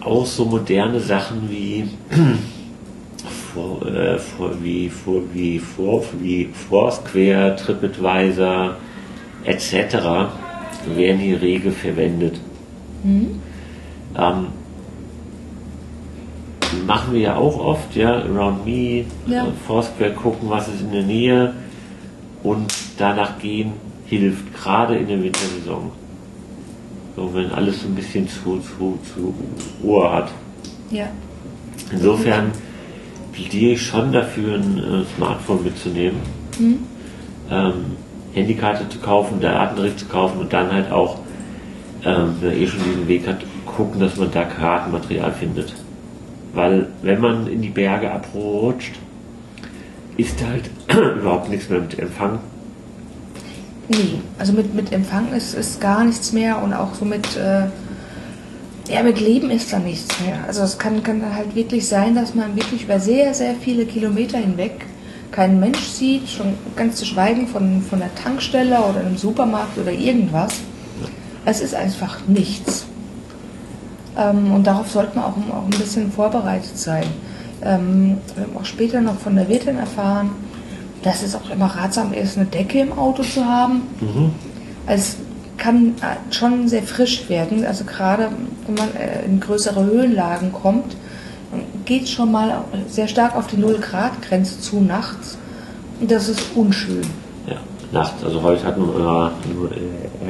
auch 0.00 0.26
so 0.26 0.44
moderne 0.44 1.00
Sachen 1.00 1.50
wie 1.50 1.88
vor, 3.54 3.86
äh, 3.86 4.18
vor, 4.18 4.52
wie, 4.62 4.88
vor, 4.88 5.22
wie, 5.32 5.58
vor, 5.58 6.04
wie 6.20 6.48
Foursquare, 6.52 7.56
TripAdvisor 7.56 8.76
etc. 9.44 9.72
werden 10.94 11.18
hier 11.18 11.40
rege 11.40 11.70
verwendet. 11.70 12.40
Ähm, 14.16 14.46
machen 16.86 17.12
wir 17.14 17.20
ja 17.20 17.36
auch 17.36 17.58
oft, 17.58 17.94
ja, 17.96 18.22
Around 18.22 18.64
Me, 18.66 19.04
Ja. 19.26 19.44
äh, 19.46 19.50
Foursquare 19.66 20.12
gucken, 20.12 20.48
was 20.50 20.68
ist 20.68 20.80
in 20.80 20.92
der 20.92 21.02
Nähe 21.02 21.52
und 22.42 22.72
danach 22.98 23.38
gehen 23.38 23.72
hilft, 24.06 24.54
gerade 24.54 24.96
in 24.96 25.08
der 25.08 25.22
Wintersaison. 25.22 25.90
So, 27.16 27.30
wenn 27.34 27.50
alles 27.52 27.82
so 27.82 27.88
ein 27.88 27.94
bisschen 27.94 28.28
zu, 28.28 28.58
zu, 28.60 28.98
zu 29.14 29.34
Ruhe 29.82 30.10
hat. 30.10 30.30
Ja. 30.90 31.06
Insofern 31.92 32.52
plädiere 33.32 33.72
ich 33.72 33.82
schon 33.82 34.12
dafür, 34.12 34.54
ein 34.54 34.78
äh, 34.78 35.04
Smartphone 35.16 35.64
mitzunehmen, 35.64 36.18
ähm, 37.50 37.74
Handykarte 38.34 38.88
zu 38.88 38.98
kaufen, 38.98 39.40
Daten 39.40 39.76
direkt 39.76 39.98
zu 40.00 40.06
kaufen 40.06 40.38
und 40.40 40.52
dann 40.52 40.72
halt 40.72 40.90
auch, 40.92 41.18
ähm, 42.04 42.34
wenn 42.40 42.50
man 42.50 42.58
eh 42.58 42.66
schon 42.66 42.80
diesen 42.84 43.08
Weg 43.08 43.26
hat, 43.26 43.38
gucken, 43.66 44.00
dass 44.00 44.16
man 44.16 44.30
da 44.30 44.44
Kartenmaterial 44.44 45.32
findet. 45.32 45.74
Weil 46.58 46.88
wenn 47.02 47.20
man 47.20 47.46
in 47.46 47.62
die 47.62 47.68
Berge 47.68 48.10
abrutscht, 48.10 48.94
ist 50.16 50.40
da 50.40 50.46
halt 50.48 50.70
überhaupt 51.20 51.48
nichts 51.48 51.68
mehr 51.68 51.78
mit 51.78 51.96
Empfang. 51.96 52.40
Nee, 53.88 54.18
also 54.40 54.52
mit, 54.54 54.74
mit 54.74 54.92
Empfang 54.92 55.32
ist, 55.32 55.54
ist 55.54 55.80
gar 55.80 56.02
nichts 56.02 56.32
mehr 56.32 56.60
und 56.60 56.72
auch 56.74 56.96
so 56.96 57.04
mit, 57.04 57.36
äh, 57.36 57.66
ja, 58.92 59.04
mit 59.04 59.20
Leben 59.20 59.50
ist 59.50 59.72
da 59.72 59.78
nichts 59.78 60.08
mehr. 60.20 60.40
Also 60.48 60.62
es 60.62 60.76
kann, 60.78 61.00
kann 61.04 61.20
dann 61.20 61.36
halt 61.36 61.54
wirklich 61.54 61.86
sein, 61.86 62.16
dass 62.16 62.34
man 62.34 62.56
wirklich 62.56 62.82
über 62.82 62.98
sehr, 62.98 63.34
sehr 63.34 63.54
viele 63.54 63.86
Kilometer 63.86 64.38
hinweg 64.38 64.84
keinen 65.30 65.60
Mensch 65.60 65.84
sieht, 65.84 66.28
schon 66.28 66.54
ganz 66.74 66.96
zu 66.96 67.06
schweigen 67.06 67.46
von, 67.46 67.82
von 67.82 68.00
der 68.00 68.12
Tankstelle 68.16 68.80
oder 68.80 68.98
einem 68.98 69.16
Supermarkt 69.16 69.78
oder 69.78 69.92
irgendwas. 69.92 70.54
Es 71.44 71.60
ist 71.60 71.76
einfach 71.76 72.26
nichts. 72.26 72.87
Ähm, 74.18 74.52
und 74.52 74.66
darauf 74.66 74.90
sollte 74.90 75.16
man 75.16 75.24
auch, 75.24 75.36
auch 75.54 75.64
ein 75.64 75.78
bisschen 75.78 76.10
vorbereitet 76.12 76.76
sein. 76.76 77.04
Ähm, 77.62 78.18
wir 78.34 78.44
haben 78.44 78.56
auch 78.56 78.64
später 78.64 79.00
noch 79.00 79.18
von 79.18 79.36
der 79.36 79.48
Wirtin 79.48 79.78
erfahren, 79.78 80.30
dass 81.02 81.22
es 81.22 81.34
auch 81.34 81.48
immer 81.50 81.66
ratsam 81.66 82.12
ist, 82.12 82.36
eine 82.36 82.46
Decke 82.46 82.80
im 82.80 82.92
Auto 82.98 83.22
zu 83.22 83.44
haben. 83.44 83.82
Also 84.86 85.02
es 85.02 85.16
kann 85.56 85.94
äh, 86.00 86.32
schon 86.34 86.68
sehr 86.68 86.82
frisch 86.82 87.28
werden. 87.28 87.64
Also 87.64 87.84
gerade 87.84 88.30
wenn 88.66 88.74
man 88.74 88.94
äh, 88.96 89.24
in 89.24 89.40
größere 89.40 89.84
Höhenlagen 89.84 90.52
kommt, 90.52 90.96
geht 91.84 92.08
schon 92.08 92.30
mal 92.30 92.64
sehr 92.88 93.08
stark 93.08 93.34
auf 93.34 93.46
die 93.46 93.56
0-Grad-Grenze 93.56 94.60
zu 94.60 94.80
nachts. 94.80 95.38
Und 96.00 96.10
das 96.10 96.28
ist 96.28 96.42
unschön. 96.54 97.02
Nachts. 97.90 98.22
Also 98.22 98.42
heute 98.42 98.64
hatten 98.64 98.80
wir 98.82 99.32
nur 99.54 99.70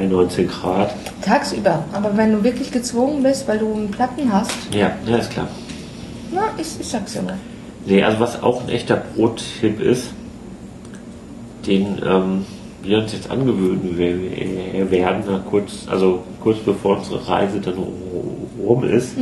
äh, 0.01 0.07
19 0.07 0.47
Grad. 0.47 0.93
Tagsüber. 1.21 1.83
Aber 1.91 2.15
wenn 2.15 2.31
du 2.31 2.43
wirklich 2.43 2.71
gezwungen 2.71 3.21
bist, 3.23 3.47
weil 3.47 3.59
du 3.59 3.73
einen 3.73 3.91
Platten 3.91 4.31
hast, 4.31 4.51
Ja, 4.73 4.91
ja, 5.05 5.17
ist 5.17 5.31
klar. 5.31 5.47
na, 6.33 6.43
ich, 6.57 6.67
ich 6.79 6.87
sag's 6.87 7.15
ja 7.15 7.21
mal. 7.21 7.35
Nee, 7.85 8.01
also 8.03 8.19
was 8.19 8.41
auch 8.41 8.61
ein 8.63 8.69
echter 8.69 8.95
Brottipp 9.15 9.81
ist, 9.81 10.11
den 11.67 11.97
ähm, 12.05 12.45
wir 12.83 12.99
uns 12.99 13.11
jetzt 13.11 13.29
angewöhnen 13.29 13.97
we- 13.97 14.89
werden, 14.89 15.23
na, 15.27 15.39
kurz, 15.49 15.85
also 15.89 16.23
kurz 16.41 16.59
bevor 16.59 16.97
unsere 16.99 17.27
Reise 17.27 17.59
dann 17.59 17.75
rum 18.63 18.83
ist, 18.85 19.15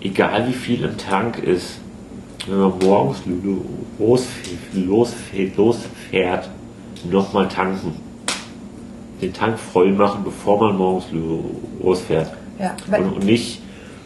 egal 0.00 0.46
wie 0.48 0.52
viel 0.52 0.84
im 0.84 0.96
Tank 0.98 1.38
ist, 1.42 1.78
wenn 2.46 2.58
man 2.58 2.72
morgens 2.82 3.18
los, 3.98 4.22
losfährt, 4.74 5.56
losfährt 5.56 6.50
nochmal 7.04 7.48
tanken. 7.48 7.94
Den 9.20 9.32
Tank 9.32 9.58
voll 9.58 9.92
machen, 9.92 10.22
bevor 10.24 10.58
man 10.60 10.76
morgens 10.76 11.06
losfährt. 11.80 12.32
Ja, 12.58 12.74
Und, 12.98 13.12
und 13.16 13.24
nicht, 13.24 13.60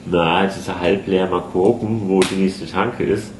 na, 0.07 0.45
jetzt 0.45 0.59
ist 0.59 0.69
er 0.69 0.81
halb 0.81 1.07
leer, 1.07 1.27
mal 1.29 1.41
gucken, 1.41 2.03
wo 2.09 2.21
die 2.21 2.35
nächste 2.37 2.67
Tanke 2.67 3.05
ist. 3.05 3.31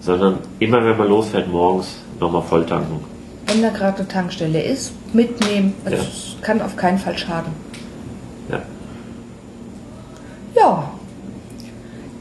Sondern 0.00 0.38
immer, 0.60 0.84
wenn 0.84 0.96
man 0.96 1.08
losfährt, 1.08 1.48
morgens 1.50 1.96
nochmal 2.20 2.42
voll 2.42 2.64
tanken. 2.64 3.00
wenn 3.46 3.62
da 3.62 3.70
gerade 3.70 3.98
eine 3.98 4.08
Tankstelle 4.08 4.62
ist, 4.62 4.92
mitnehmen. 5.12 5.74
Also 5.84 5.96
Ja. 5.98 6.02
Kann 6.42 6.60
auf 6.62 6.76
keinen 6.76 6.98
Fall 6.98 7.16
schaden. 7.18 7.52
Ja. 8.50 8.62
Ja. 10.54 10.90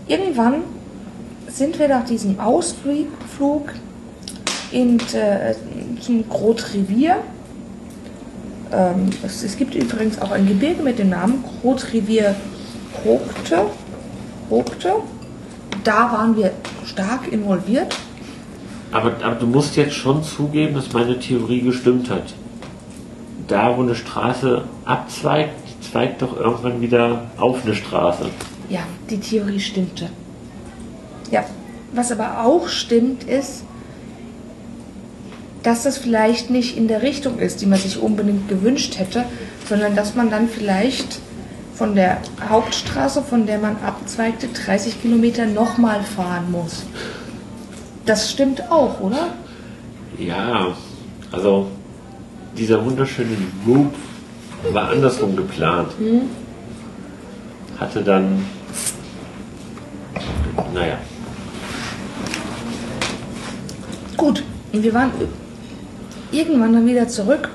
Irgendwann 0.07 0.55
sind 1.47 1.77
wir 1.79 1.87
nach 1.87 2.05
diesem 2.05 2.39
Ausflug 2.39 3.73
in, 4.71 4.99
äh, 5.13 5.55
zum 6.01 6.27
Grot 6.29 6.73
Revier. 6.73 7.17
Ähm, 8.71 9.09
es, 9.23 9.43
es 9.43 9.57
gibt 9.57 9.75
übrigens 9.75 10.19
auch 10.21 10.31
ein 10.31 10.47
Gebirge 10.47 10.83
mit 10.83 10.99
dem 10.99 11.09
Namen 11.09 11.43
Grot 11.61 11.93
Revier 11.93 12.35
Hoogte. 13.03 13.65
Hoogte. 14.49 14.93
Da 15.83 16.11
waren 16.11 16.35
wir 16.35 16.51
stark 16.85 17.31
involviert. 17.31 17.95
Aber, 18.91 19.13
aber 19.23 19.35
du 19.35 19.45
musst 19.45 19.75
jetzt 19.75 19.95
schon 19.95 20.23
zugeben, 20.23 20.75
dass 20.75 20.93
meine 20.93 21.19
Theorie 21.19 21.61
gestimmt 21.61 22.09
hat. 22.09 22.33
Da, 23.47 23.77
wo 23.77 23.81
eine 23.81 23.95
Straße 23.95 24.63
abzweigt, 24.85 25.53
zweigt 25.81 26.21
doch 26.21 26.35
irgendwann 26.37 26.81
wieder 26.81 27.25
auf 27.37 27.63
eine 27.63 27.75
Straße. 27.75 28.25
Ja, 28.69 28.81
die 29.09 29.19
Theorie 29.19 29.59
stimmte. 29.59 30.09
Ja, 31.31 31.45
was 31.93 32.11
aber 32.11 32.43
auch 32.43 32.67
stimmt, 32.67 33.23
ist, 33.23 33.63
dass 35.65 35.83
das 35.83 35.97
vielleicht 35.97 36.49
nicht 36.49 36.77
in 36.77 36.87
der 36.87 37.01
Richtung 37.01 37.39
ist, 37.39 37.61
die 37.61 37.65
man 37.65 37.79
sich 37.79 37.99
unbedingt 37.99 38.47
gewünscht 38.47 38.99
hätte, 38.99 39.25
sondern 39.67 39.95
dass 39.95 40.15
man 40.15 40.29
dann 40.29 40.47
vielleicht 40.47 41.19
von 41.73 41.95
der 41.95 42.19
Hauptstraße, 42.49 43.21
von 43.23 43.45
der 43.47 43.57
man 43.57 43.77
abzweigte, 43.85 44.47
30 44.47 45.01
Kilometer 45.01 45.45
nochmal 45.45 46.03
fahren 46.03 46.51
muss. 46.51 46.83
Das 48.05 48.31
stimmt 48.31 48.71
auch, 48.71 48.99
oder? 48.99 49.33
Ja, 50.19 50.75
also 51.31 51.67
dieser 52.55 52.85
wunderschöne 52.85 53.35
Loop 53.65 53.93
war 54.71 54.89
andersrum 54.89 55.35
geplant. 55.35 55.91
Hatte 57.79 58.03
dann, 58.03 58.45
naja, 60.73 60.97
Gut, 64.17 64.43
wir 64.71 64.93
waren 64.93 65.11
irgendwann 66.35 66.73
dann 66.73 66.85
wieder 66.85 67.07
zurück 67.07 67.49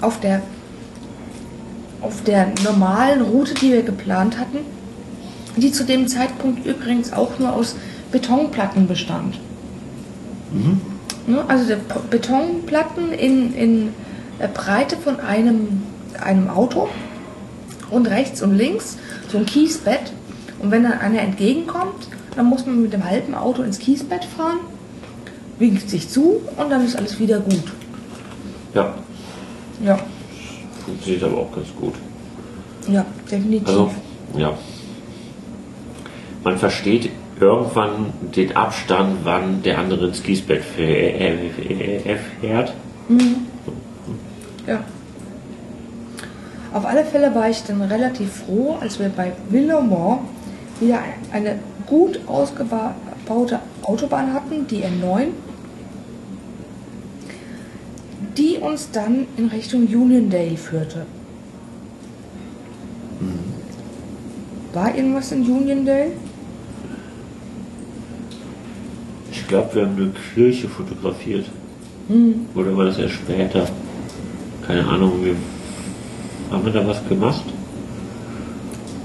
auf 0.00 0.20
der, 0.20 0.42
auf 2.00 2.22
der 2.24 2.48
normalen 2.64 3.22
Route, 3.22 3.54
die 3.54 3.72
wir 3.72 3.82
geplant 3.82 4.38
hatten, 4.38 4.58
die 5.56 5.72
zu 5.72 5.84
dem 5.84 6.08
Zeitpunkt 6.08 6.64
übrigens 6.66 7.12
auch 7.12 7.38
nur 7.38 7.52
aus 7.52 7.76
Betonplatten 8.12 8.86
bestand. 8.86 9.38
Ne, 11.26 11.44
Also 11.48 11.66
der 11.66 11.78
Betonplatten 12.10 13.12
in, 13.12 13.54
in 13.54 13.88
der 14.40 14.48
Breite 14.48 14.96
von 14.96 15.20
einem, 15.20 15.82
einem 16.20 16.48
Auto 16.48 16.88
und 17.90 18.06
rechts 18.08 18.42
und 18.42 18.54
links 18.56 18.96
so 19.30 19.38
ein 19.38 19.46
Kiesbett. 19.46 20.12
Und 20.60 20.70
wenn 20.70 20.82
dann 20.82 20.98
einer 20.98 21.20
entgegenkommt, 21.20 22.08
dann 22.36 22.46
muss 22.46 22.66
man 22.66 22.82
mit 22.82 22.92
dem 22.92 23.04
halben 23.04 23.34
Auto 23.34 23.62
ins 23.62 23.78
Kiesbett 23.78 24.24
fahren, 24.24 24.58
winkt 25.60 25.88
sich 25.88 26.08
zu 26.08 26.40
und 26.56 26.68
dann 26.70 26.84
ist 26.84 26.96
alles 26.96 27.18
wieder 27.20 27.38
gut. 27.38 27.62
ja, 28.74 28.94
Ja, 29.84 29.98
funktioniert 30.84 31.22
aber 31.22 31.38
auch 31.38 31.52
ganz 31.52 31.68
gut. 31.78 31.94
ja, 32.88 33.04
definitiv. 33.30 33.68
Also, 33.68 33.90
ja. 34.36 34.52
Man 36.42 36.56
versteht 36.58 37.10
irgendwann 37.38 38.12
den 38.34 38.56
Abstand, 38.56 39.18
wann 39.24 39.62
der 39.62 39.78
andere 39.78 40.08
ins 40.08 40.22
Gießbett 40.22 40.62
fäh- 40.62 42.16
fährt. 42.40 42.72
Ja. 44.66 44.80
Auf 46.72 46.84
alle 46.86 47.04
Fälle 47.04 47.34
war 47.34 47.50
ich 47.50 47.62
dann 47.64 47.82
relativ 47.82 48.44
froh, 48.46 48.76
als 48.80 48.98
wir 48.98 49.08
bei 49.08 49.32
Villemont 49.48 50.20
wieder 50.80 51.00
eine 51.32 51.58
gut 51.86 52.20
ausgebaute 52.26 53.58
Autobahn 53.82 54.32
hatten, 54.32 54.66
die 54.68 54.82
N9, 54.84 55.28
die 58.40 58.56
uns 58.56 58.90
dann 58.90 59.26
in 59.36 59.48
Richtung 59.48 59.86
Uniondale 59.86 60.56
führte. 60.56 61.04
War 64.72 64.94
irgendwas 64.94 65.32
in 65.32 65.42
Uniondale? 65.42 66.12
Ich 69.30 69.46
glaube, 69.46 69.74
wir 69.74 69.82
haben 69.82 69.96
eine 69.96 70.12
Kirche 70.34 70.68
fotografiert. 70.68 71.46
Oder 72.54 72.76
war 72.76 72.86
das 72.86 72.98
erst 72.98 73.14
später? 73.14 73.68
Keine 74.66 74.86
Ahnung. 74.86 75.24
Wir, 75.24 75.34
haben 76.50 76.64
wir 76.64 76.72
da 76.72 76.86
was 76.86 77.06
gemacht? 77.08 77.44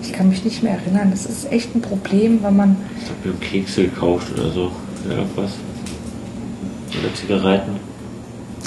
Ich 0.01 0.13
kann 0.13 0.29
mich 0.29 0.43
nicht 0.45 0.63
mehr 0.63 0.73
erinnern. 0.73 1.09
Das 1.11 1.25
ist 1.25 1.51
echt 1.51 1.75
ein 1.75 1.81
Problem, 1.81 2.41
weil 2.41 2.51
man 2.51 2.77
Ich 2.97 3.05
glaube, 3.05 3.23
wir 3.23 3.31
haben 3.33 3.39
Kekse 3.41 3.83
gekauft 3.83 4.31
oder 4.33 4.49
so. 4.49 4.71
Irgendwas. 5.09 5.51
Oder 6.99 7.13
Zigaretten. 7.13 7.94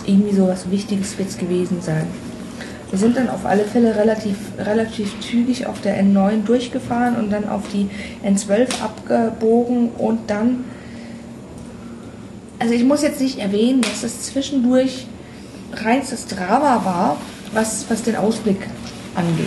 Irgendwie 0.08 0.34
sowas 0.34 0.70
Wichtiges 0.70 1.18
wird 1.18 1.28
es 1.28 1.38
gewesen 1.38 1.80
sein. 1.80 2.06
Wir 2.90 2.98
sind 2.98 3.16
dann 3.18 3.28
auf 3.28 3.44
alle 3.44 3.64
Fälle 3.64 3.96
relativ, 3.96 4.36
relativ 4.58 5.20
zügig 5.20 5.66
auf 5.66 5.80
der 5.82 6.02
N9 6.02 6.44
durchgefahren 6.44 7.16
und 7.16 7.30
dann 7.30 7.46
auf 7.48 7.64
die 7.72 7.88
N12 8.26 8.82
abgebogen 8.82 9.90
und 9.90 10.30
dann, 10.30 10.64
also 12.58 12.72
ich 12.72 12.84
muss 12.84 13.02
jetzt 13.02 13.20
nicht 13.20 13.38
erwähnen, 13.38 13.82
dass 13.82 14.02
es 14.04 14.22
zwischendurch 14.22 15.06
reinstes 15.74 16.26
Drama 16.26 16.82
war, 16.84 17.16
was, 17.52 17.84
was 17.90 18.02
den 18.02 18.16
Ausblick 18.16 18.66
angeht. 19.14 19.46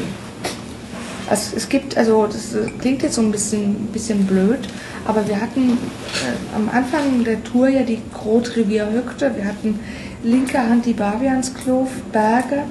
Also 1.28 1.56
es 1.56 1.70
gibt, 1.70 1.98
also 1.98 2.28
das 2.28 2.56
klingt 2.80 3.02
jetzt 3.02 3.16
so 3.16 3.22
ein 3.22 3.32
bisschen, 3.32 3.88
bisschen 3.88 4.28
blöd, 4.28 4.60
aber 5.06 5.28
wir 5.28 5.40
hatten 5.40 5.72
äh, 5.72 6.56
am 6.56 6.70
Anfang 6.70 7.24
der 7.24 7.44
Tour 7.44 7.70
ja 7.70 7.84
die 7.84 8.00
Grot 8.14 8.56
Rivier 8.56 8.92
Höckte, 8.92 9.32
wir 9.36 9.46
hatten 9.46 9.80
linker 10.24 10.70
Hand 10.70 10.86
die 10.86 10.94
Bavianskloof, 10.94 11.90
Berge, 12.12 12.64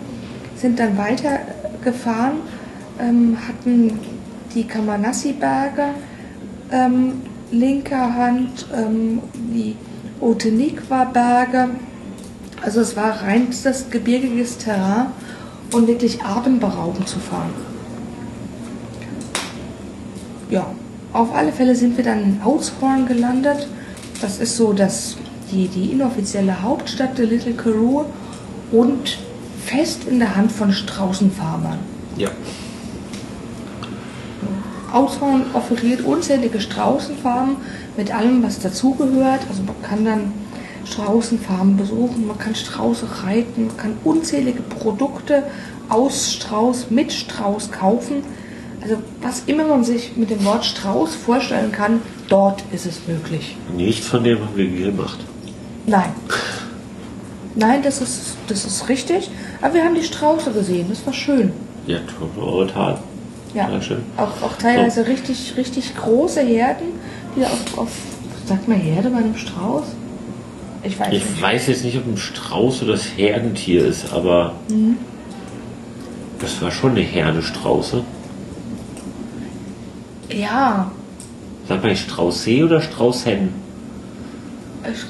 sind 0.57 0.79
dann 0.79 0.97
weitergefahren, 0.97 2.39
ähm, 2.99 3.37
hatten 3.47 3.99
die 4.55 4.65
Kamanassi-Berge, 4.65 5.95
ähm, 6.71 7.23
linker 7.51 8.15
Hand 8.15 8.67
ähm, 8.77 9.21
die 9.35 9.77
Otenikwa-Berge. 10.21 11.71
Also 12.63 12.81
es 12.81 12.97
war 12.97 13.23
reinstes 13.23 13.91
gebirgiges 13.91 14.59
Terrain 14.59 15.07
und 15.73 15.87
wirklich 15.87 16.23
atemberaubend 16.23 17.09
zu 17.09 17.19
fahren. 17.19 17.55
Ja, 20.51 20.67
auf 21.13 21.35
alle 21.35 21.53
Fälle 21.53 21.75
sind 21.75 21.97
wir 21.97 22.05
dann 22.05 22.23
in 22.23 22.43
Outshorn 22.43 23.07
gelandet. 23.07 23.69
Das 24.21 24.39
ist 24.39 24.57
so 24.57 24.73
das, 24.73 25.17
die, 25.51 25.69
die 25.69 25.93
inoffizielle 25.93 26.63
Hauptstadt 26.63 27.19
der 27.19 27.27
Little 27.27 27.53
Karoo 27.53 28.05
und 28.73 29.19
fest 29.65 30.03
in 30.09 30.19
der 30.19 30.37
Hand 30.37 30.53
von 30.53 30.73
Straußenfarmern. 30.73 31.79
Ja. 32.17 32.31
Outshorn 34.93 35.45
offeriert 35.53 36.03
unzählige 36.03 36.61
Straußenfarmen 36.61 37.57
mit 37.97 38.13
allem, 38.13 38.43
was 38.43 38.59
dazugehört. 38.59 39.41
Also 39.49 39.63
man 39.63 39.81
kann 39.83 40.05
dann 40.05 40.33
Straußenfarmen 40.85 41.77
besuchen, 41.77 42.27
man 42.27 42.39
kann 42.39 42.55
Strauße 42.55 43.07
reiten, 43.25 43.67
man 43.67 43.77
kann 43.77 43.93
unzählige 44.03 44.63
Produkte 44.63 45.45
aus 45.89 46.33
Strauß, 46.33 46.91
mit 46.91 47.13
Strauß 47.13 47.71
kaufen. 47.71 48.23
Also 48.81 48.97
was 49.21 49.43
immer 49.47 49.65
man 49.65 49.85
sich 49.85 50.17
mit 50.17 50.31
dem 50.31 50.45
Wort 50.45 50.65
Strauß 50.65 51.15
vorstellen 51.15 51.71
kann, 51.71 52.01
dort 52.29 52.65
ist 52.73 52.87
es 52.87 53.07
möglich. 53.07 53.57
Nichts 53.77 54.07
von 54.07 54.25
dem 54.25 54.41
haben 54.41 54.57
wir 54.57 54.67
gemacht. 54.67 55.19
Nein. 55.87 56.11
Nein, 57.57 57.83
das 57.83 58.01
ist, 58.01 58.37
das 58.49 58.65
ist 58.65 58.89
richtig. 58.89 59.31
Aber 59.61 59.75
wir 59.75 59.85
haben 59.85 59.95
die 59.95 60.05
Strauße 60.05 60.53
gesehen, 60.53 60.87
das 60.89 61.05
war 61.05 61.13
schön. 61.13 61.53
Ja, 61.87 61.99
total. 62.19 62.99
Ja, 63.55 63.69
Ja, 63.69 63.83
schön. 63.83 64.03
auch, 64.17 64.43
auch 64.43 64.57
teilweise 64.57 65.07
richtig, 65.09 65.55
richtig 65.57 65.97
große 65.97 66.41
Herden, 66.43 66.87
die 67.37 67.45
auf, 67.45 67.79
auf, 67.79 67.89
sagt 68.47 68.69
man 68.69 68.79
Herde 68.79 69.11
bei 69.11 69.19
einem 69.19 69.37
Strauß? 69.37 69.83
Ich 70.85 70.99
weiß 70.99 71.09
Ich 71.13 71.25
nicht. 71.25 71.43
weiß 71.43 71.67
jetzt 71.67 71.85
nicht, 71.85 71.97
ob 71.99 72.07
ein 72.07 72.17
Strauß 72.17 72.83
oder 72.85 72.93
das 72.93 73.05
Herdentier 73.17 73.85
ist, 73.85 74.13
aber 74.13 74.55
das 76.39 76.63
war 76.63 76.71
schon 76.71 76.93
eine 76.93 77.01
Herde 77.01 77.43
Strauße. 77.43 78.03
Ja, 80.33 80.91
Sagt 81.69 81.83
man 81.85 81.95
Straußsee 81.97 82.63
oder 82.65 82.81
Straußhen? 82.81 83.49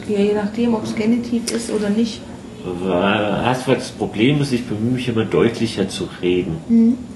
Je 0.08 0.32
nachdem, 0.34 0.74
ob 0.74 0.84
es 0.84 0.94
Genitiv 0.94 1.50
ist 1.52 1.70
oder 1.70 1.90
nicht. 1.90 2.20
Das 3.66 3.90
Problem 3.92 4.40
ist, 4.42 4.52
ich 4.52 4.66
bemühe 4.66 4.92
mich 4.92 5.08
immer 5.08 5.24
deutlicher 5.24 5.88
zu 5.88 6.08
reden. 6.20 6.56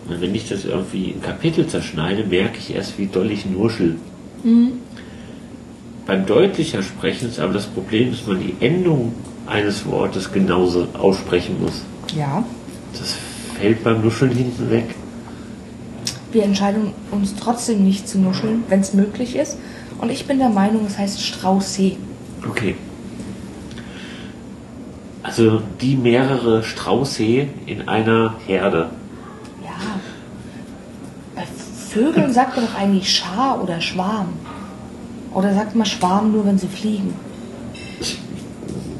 Und 0.09 0.21
wenn 0.21 0.35
ich 0.35 0.49
das 0.49 0.64
irgendwie 0.64 1.11
in 1.11 1.21
Kapitel 1.21 1.67
zerschneide, 1.67 2.25
merke 2.25 2.59
ich 2.59 2.75
erst, 2.75 2.99
wie 2.99 3.07
doll 3.07 3.31
ich 3.31 3.45
nuschel. 3.47 3.97
Beim 6.07 6.27
deutlicher 6.27 6.83
Sprechen 6.83 7.29
ist 7.29 7.40
aber 7.40 7.53
das 7.53 7.67
Problem, 7.67 8.11
dass 8.11 8.27
man 8.27 8.38
die 8.40 8.55
Endung 8.64 9.12
eines 9.47 9.85
Wortes 9.87 10.33
genauso 10.33 10.87
aussprechen 10.99 11.57
muss. 11.61 11.83
Ja, 12.17 12.45
Das 12.93 13.17
fällt 13.59 13.83
beim 13.85 14.03
Nuscheln 14.03 14.33
hinten 14.33 14.71
weg. 14.71 14.95
wir 16.33 16.43
entscheiden 16.43 16.93
uns 17.11 17.35
trotzdem 17.37 17.85
nicht 17.85 18.09
zu 18.09 18.19
nuscheln, 18.19 18.64
wenn 18.69 18.81
es 18.81 18.93
möglich 18.93 19.37
ist. 19.37 19.57
Und 19.99 20.11
ich 20.11 20.27
bin 20.27 20.38
der 20.38 20.49
Meinung, 20.49 20.85
es 20.87 20.99
heißt 20.99 21.23
Straußsee. 21.23 21.97
Okay. 22.48 22.76
Also 25.22 25.62
die 25.80 25.96
mehrere 25.96 26.62
Strauße 26.62 27.46
in 27.66 27.88
einer 27.88 28.35
Herde. 28.46 28.90
Ja. 29.64 30.00
Bei 31.35 31.44
Vögeln 31.90 32.33
sagt 32.33 32.57
man 32.57 32.66
doch 32.66 32.74
eigentlich 32.74 33.11
Schar 33.11 33.62
oder 33.62 33.80
Schwarm. 33.80 34.35
Oder 35.33 35.54
sagt 35.54 35.74
man 35.74 35.87
Schwarm 35.87 36.33
nur, 36.33 36.46
wenn 36.46 36.59
sie 36.59 36.68
fliegen? 36.68 37.14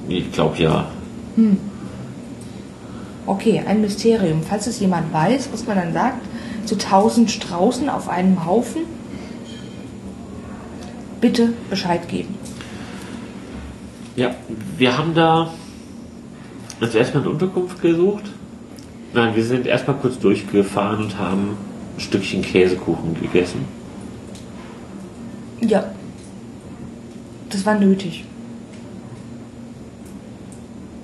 Ich 0.09 0.33
glaube 0.33 0.59
ja. 0.59 0.89
Okay, 3.27 3.63
ein 3.67 3.81
Mysterium. 3.81 4.43
Falls 4.43 4.67
es 4.67 4.81
jemand 4.81 5.13
weiß, 5.13 5.51
was 5.53 5.67
man 5.67 5.77
dann 5.77 5.93
sagt, 5.93 6.23
zu 6.67 6.77
tausend 6.77 7.31
Straußen 7.31 7.89
auf 7.89 8.09
einem 8.09 8.45
Haufen, 8.45 8.83
bitte 11.21 11.53
Bescheid 11.71 12.09
geben. 12.09 12.37
Ja, 14.17 14.35
wir 14.77 14.97
haben 14.97 15.15
da 15.15 15.51
also 16.81 16.99
erstmal 16.99 17.23
eine 17.23 17.33
Unterkunft 17.33 17.81
gesucht. 17.83 18.25
Nein, 19.13 19.35
wir 19.35 19.45
sind 19.45 19.67
erstmal 19.67 19.97
kurz 19.97 20.19
durchgefahren 20.19 21.05
und 21.05 21.19
haben 21.19 21.57
ein 21.97 22.01
Stückchen 22.01 22.43
Käsekuchen 22.43 23.21
gegessen. 23.21 23.65
Ja. 25.61 25.85
Das 27.51 27.65
war 27.65 27.79
nötig. 27.79 28.25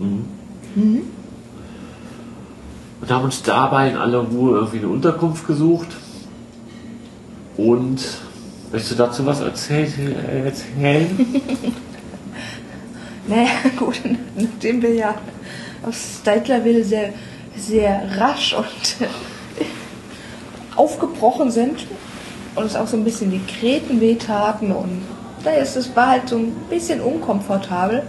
Und 0.00 0.26
haben 3.08 3.24
uns 3.24 3.42
dabei 3.42 3.90
in 3.90 3.96
aller 3.96 4.18
Ruhe 4.18 4.56
irgendwie 4.58 4.78
eine 4.78 4.88
Unterkunft 4.88 5.46
gesucht. 5.46 5.88
Und 7.56 8.00
möchtest 8.72 8.92
du 8.92 8.96
dazu 8.96 9.26
was 9.26 9.40
erzählen? 9.40 10.14
äh, 10.28 10.44
erzählen? 10.46 11.26
Naja, 13.26 13.48
gut, 13.78 14.00
nachdem 14.36 14.82
wir 14.82 14.94
ja 14.94 15.14
aus 15.82 16.18
Steitlerville 16.20 16.84
sehr, 16.84 17.12
sehr 17.56 18.02
rasch 18.18 18.54
und 18.54 19.08
aufgebrochen 20.76 21.50
sind 21.50 21.86
und 22.54 22.64
uns 22.64 22.76
auch 22.76 22.86
so 22.86 22.96
ein 22.96 23.04
bisschen 23.04 23.30
die 23.30 23.40
Kreten 23.40 24.00
wehtaten 24.00 24.72
und 24.72 25.02
da 25.44 25.52
ist 25.52 25.76
es 25.76 25.94
war 25.96 26.08
halt 26.08 26.28
so 26.28 26.36
ein 26.36 26.52
bisschen 26.68 27.00
unkomfortabel, 27.00 28.02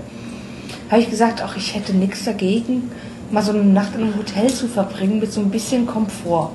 habe 0.90 1.02
ich 1.02 1.10
gesagt, 1.10 1.42
ach, 1.42 1.56
ich 1.56 1.76
hätte 1.76 1.94
nichts 1.94 2.26
dagegen, 2.26 2.92
mal 3.32 3.42
so 3.42 3.52
eine 3.52 3.64
Nacht 3.64 3.96
in 3.96 4.02
einem 4.02 4.18
Hotel 4.18 4.50
zu 4.50 4.68
verbringen 4.68 5.20
mit 5.20 5.32
so 5.32 5.40
ein 5.40 5.50
bisschen 5.50 5.86
Komfort. 5.86 6.52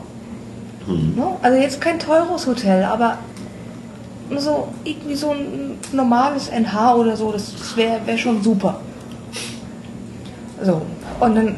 Ne? 0.86 1.36
Also 1.42 1.58
jetzt 1.58 1.80
kein 1.80 1.98
teures 1.98 2.46
Hotel, 2.46 2.84
aber 2.84 3.18
so 4.38 4.68
irgendwie 4.84 5.14
so 5.14 5.30
ein 5.30 5.78
normales 5.92 6.48
NH 6.48 6.94
oder 6.96 7.16
so, 7.16 7.32
das, 7.32 7.76
wäre 7.76 8.00
wär 8.06 8.18
schon 8.18 8.42
super. 8.42 8.80
So, 10.62 10.82
und 11.20 11.34
dann 11.34 11.56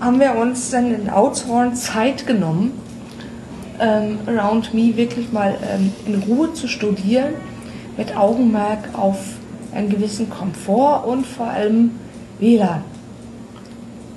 haben 0.00 0.20
wir 0.20 0.36
uns 0.36 0.70
dann 0.70 0.92
in 0.92 1.10
Outshorn 1.10 1.74
Zeit 1.74 2.26
genommen, 2.26 2.72
ähm, 3.80 4.18
Around 4.26 4.74
Me 4.74 4.96
wirklich 4.96 5.32
mal 5.32 5.56
ähm, 5.70 5.92
in 6.06 6.22
Ruhe 6.22 6.52
zu 6.52 6.68
studieren, 6.68 7.34
mit 7.96 8.16
Augenmerk 8.16 8.90
auf 8.92 9.18
einen 9.74 9.88
gewissen 9.88 10.30
Komfort 10.30 11.06
und 11.06 11.26
vor 11.26 11.48
allem 11.48 11.92
WLAN. 12.38 12.95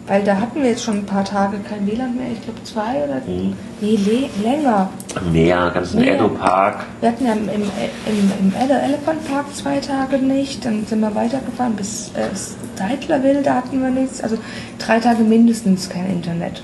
Weil 0.09 0.23
da 0.23 0.37
hatten 0.37 0.63
wir 0.63 0.71
jetzt 0.71 0.83
schon 0.83 0.97
ein 0.97 1.05
paar 1.05 1.23
Tage 1.23 1.57
kein 1.59 1.85
WLAN 1.85 2.15
mehr, 2.15 2.31
ich 2.33 2.41
glaube 2.41 2.61
zwei 2.63 3.03
oder 3.03 3.21
Mhm. 3.27 3.53
nee, 3.79 4.27
länger. 4.43 4.89
Mehr, 5.31 5.69
ganz 5.71 5.93
Mehr. 5.93 6.15
Edo-Park. 6.15 6.87
Wir 6.99 7.09
hatten 7.09 7.25
ja 7.27 7.33
im, 7.33 7.47
im, 7.47 7.61
im, 7.61 8.31
im 8.39 8.53
Ele- 8.59 8.81
Elephant 8.81 9.23
Park 9.29 9.45
zwei 9.55 9.79
Tage 9.79 10.17
nicht, 10.17 10.65
dann 10.65 10.83
sind 10.87 10.99
wir 11.01 11.13
weitergefahren 11.13 11.75
bis 11.75 12.09
äh, 12.15 12.35
Steitlerville, 12.75 13.43
da 13.43 13.53
hatten 13.53 13.79
wir 13.81 13.91
nichts. 13.91 14.19
Also 14.21 14.37
drei 14.79 14.99
Tage 14.99 15.23
mindestens 15.23 15.87
kein 15.89 16.09
Internet. 16.09 16.63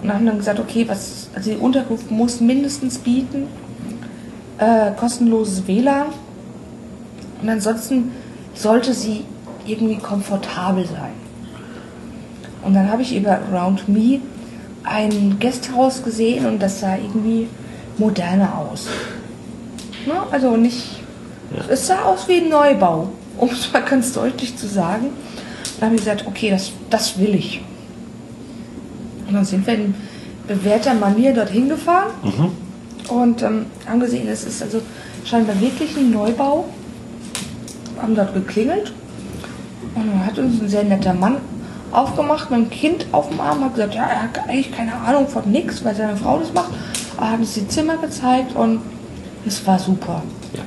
Und 0.00 0.12
haben 0.14 0.24
dann 0.26 0.38
gesagt, 0.38 0.60
okay, 0.60 0.84
was, 0.88 1.30
also 1.34 1.50
die 1.50 1.56
Unterkunft 1.56 2.12
muss 2.12 2.40
mindestens 2.40 2.98
bieten 2.98 3.48
äh, 4.58 4.92
kostenloses 4.92 5.66
WLAN. 5.66 6.06
Und 7.42 7.48
ansonsten 7.48 8.12
sollte 8.54 8.94
sie 8.94 9.24
irgendwie 9.66 9.96
komfortabel 9.98 10.86
sein. 10.86 11.10
Und 12.62 12.74
dann 12.74 12.90
habe 12.90 13.02
ich 13.02 13.16
über 13.16 13.40
Around 13.50 13.88
Me 13.88 14.20
ein 14.84 15.36
Gasthaus 15.38 16.02
gesehen 16.02 16.46
und 16.46 16.60
das 16.60 16.80
sah 16.80 16.96
irgendwie 16.96 17.48
moderner 17.98 18.58
aus. 18.58 18.88
Ne? 20.06 20.14
Also 20.30 20.56
nicht. 20.56 21.00
Es 21.68 21.86
sah 21.86 22.02
aus 22.02 22.28
wie 22.28 22.38
ein 22.38 22.48
Neubau, 22.48 23.10
um 23.36 23.48
es 23.50 23.72
mal 23.72 23.82
ganz 23.82 24.12
deutlich 24.12 24.56
zu 24.56 24.66
sagen. 24.66 25.06
Und 25.06 25.80
dann 25.80 25.86
habe 25.88 25.96
ich 25.96 26.02
gesagt, 26.02 26.26
okay, 26.26 26.50
das, 26.50 26.72
das 26.90 27.18
will 27.18 27.34
ich. 27.34 27.60
Und 29.26 29.34
dann 29.34 29.44
sind 29.44 29.66
wir 29.66 29.74
in 29.74 29.94
bewährter 30.46 30.94
Manier 30.94 31.32
dorthin 31.32 31.68
gefahren 31.68 32.10
und 33.08 33.42
ähm, 33.42 33.66
haben 33.86 34.00
gesehen, 34.00 34.28
es 34.28 34.44
ist 34.44 34.62
also 34.62 34.82
scheinbar 35.24 35.60
wirklich 35.60 35.96
ein 35.96 36.10
Neubau. 36.10 36.64
Haben 38.00 38.14
dort 38.16 38.34
geklingelt 38.34 38.92
und 39.94 40.06
dann 40.06 40.26
hat 40.26 40.38
uns 40.38 40.60
ein 40.60 40.68
sehr 40.68 40.82
netter 40.82 41.14
Mann 41.14 41.36
aufgemacht 41.92 42.50
mit 42.50 42.58
einem 42.58 42.70
Kind 42.70 43.06
auf 43.12 43.28
dem 43.28 43.40
Arm, 43.40 43.64
hat 43.64 43.74
gesagt, 43.74 43.94
ja, 43.94 44.06
er 44.06 44.22
hat 44.22 44.38
eigentlich 44.48 44.72
keine 44.72 44.94
Ahnung 44.94 45.28
von 45.28 45.50
nichts, 45.50 45.84
weil 45.84 45.94
seine 45.94 46.16
Frau 46.16 46.38
das 46.38 46.52
macht. 46.52 46.70
Er 47.18 47.32
hat 47.32 47.38
uns 47.40 47.54
die 47.54 47.68
Zimmer 47.68 47.96
gezeigt 47.98 48.56
und 48.56 48.80
es 49.46 49.66
war 49.66 49.78
super. 49.78 50.22
Ja. 50.54 50.62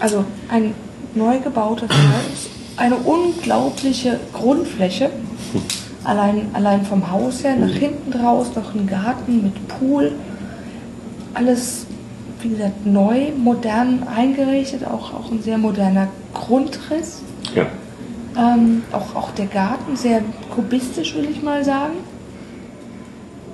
Also 0.00 0.24
ein 0.48 0.74
neu 1.14 1.38
gebauter 1.38 1.88
Haus, 1.88 2.48
eine 2.76 2.96
unglaubliche 2.96 4.20
Grundfläche. 4.32 5.10
Allein, 6.04 6.48
allein 6.52 6.86
vom 6.86 7.10
Haus 7.10 7.42
her, 7.44 7.56
nach 7.56 7.74
hinten 7.74 8.12
raus 8.12 8.48
noch 8.54 8.74
ein 8.74 8.86
Garten 8.86 9.42
mit 9.42 9.68
Pool. 9.68 10.12
Alles, 11.34 11.86
wie 12.40 12.50
gesagt, 12.50 12.86
neu, 12.86 13.32
modern 13.36 14.04
eingerichtet, 14.06 14.86
auch, 14.86 15.12
auch 15.12 15.30
ein 15.30 15.42
sehr 15.42 15.58
moderner 15.58 16.08
Grundriss. 16.32 17.20
Ja. 17.54 17.66
Ähm, 18.38 18.82
auch, 18.92 19.16
auch 19.16 19.30
der 19.32 19.46
Garten 19.46 19.96
sehr 19.96 20.22
kubistisch, 20.54 21.14
will 21.16 21.28
ich 21.28 21.42
mal 21.42 21.64
sagen. 21.64 21.94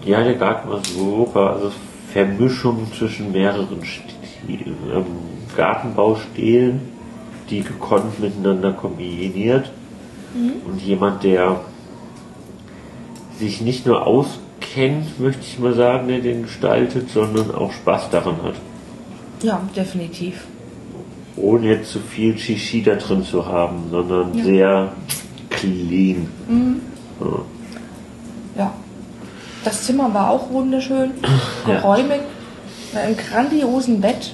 Ja, 0.05 0.23
der 0.23 0.35
Garten 0.35 0.69
war 0.69 0.81
super. 0.85 1.55
Also 1.55 1.73
Vermischung 2.13 2.87
zwischen 2.97 3.33
mehreren 3.33 3.81
Sti- 3.83 4.67
ähm, 4.93 5.07
Gartenbaustilen, 5.57 6.81
die 7.49 7.63
gekonnt 7.63 8.21
miteinander 8.21 8.73
kombiniert. 8.73 9.71
Und 10.67 10.83
jemand, 10.83 11.23
der 11.23 11.61
sich 13.39 13.61
nicht 13.61 13.87
nur 13.87 14.05
auskennt, 14.07 15.19
möchte 15.21 15.43
ich 15.43 15.59
mal 15.61 15.73
sagen, 15.73 16.09
der 16.09 16.19
den 16.19 16.43
gestaltet, 16.43 17.09
sondern 17.09 17.55
auch 17.55 17.71
Spaß 17.73 18.11
daran 18.11 18.37
hat. 18.43 18.55
Ja, 19.43 19.61
definitiv. 19.77 20.45
Ohne 21.37 21.69
jetzt 21.69 21.91
zu 21.91 21.99
viel 22.01 22.39
Shishi 22.39 22.83
da 22.83 22.95
drin 22.95 23.25
zu 23.25 23.45
haben, 23.47 23.85
sondern 23.91 24.35
Ja. 24.35 24.45
sehr 24.45 24.93
clean. 25.51 26.29
Ja. 27.21 27.27
Ja. 28.57 28.73
Das 29.65 29.85
Zimmer 29.85 30.13
war 30.15 30.31
auch 30.31 30.51
wunderschön, 30.51 31.11
geräumig, 31.67 32.21
mit 32.93 33.03
einem 33.03 33.17
grandiosen 33.17 34.01
Bett. 34.01 34.33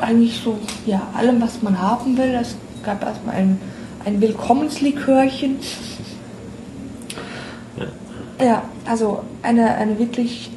Eigentlich 0.00 0.40
so, 0.42 0.58
ja, 0.86 1.02
allem, 1.14 1.40
was 1.42 1.60
man 1.62 1.78
haben 1.78 2.16
will. 2.16 2.34
Es 2.40 2.56
gab 2.82 3.02
erstmal 3.04 3.34
ein, 3.34 3.60
ein 4.04 4.20
Willkommenslikörchen. 4.20 5.56
Ja, 8.40 8.62
also 8.86 9.22
eine, 9.42 9.74
eine 9.74 9.98
wirklich 9.98 10.50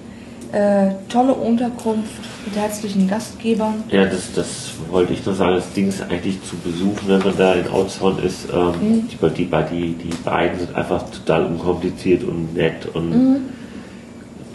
äh, 0.51 0.91
tolle 1.09 1.33
Unterkunft 1.33 2.21
mit 2.45 2.55
herzlichen 2.55 3.07
Gastgebern. 3.07 3.83
Ja, 3.89 4.05
das, 4.05 4.33
das 4.33 4.73
wollte 4.89 5.13
ich 5.13 5.25
nur 5.25 5.35
sagen. 5.35 5.55
Das 5.55 5.71
Ding 5.73 5.87
ist 5.87 6.01
eigentlich 6.01 6.43
zu 6.43 6.57
besuchen, 6.57 7.07
wenn 7.07 7.19
man 7.19 7.37
da 7.37 7.53
in 7.53 7.67
Outshorn 7.69 8.19
ist. 8.19 8.47
Ähm, 8.53 9.07
die, 9.07 9.17
die, 9.17 9.45
die, 9.45 9.93
die 9.93 10.13
beiden 10.23 10.59
sind 10.59 10.75
einfach 10.75 11.03
total 11.09 11.45
unkompliziert 11.45 12.23
und 12.23 12.53
nett 12.53 12.87
und 12.93 13.41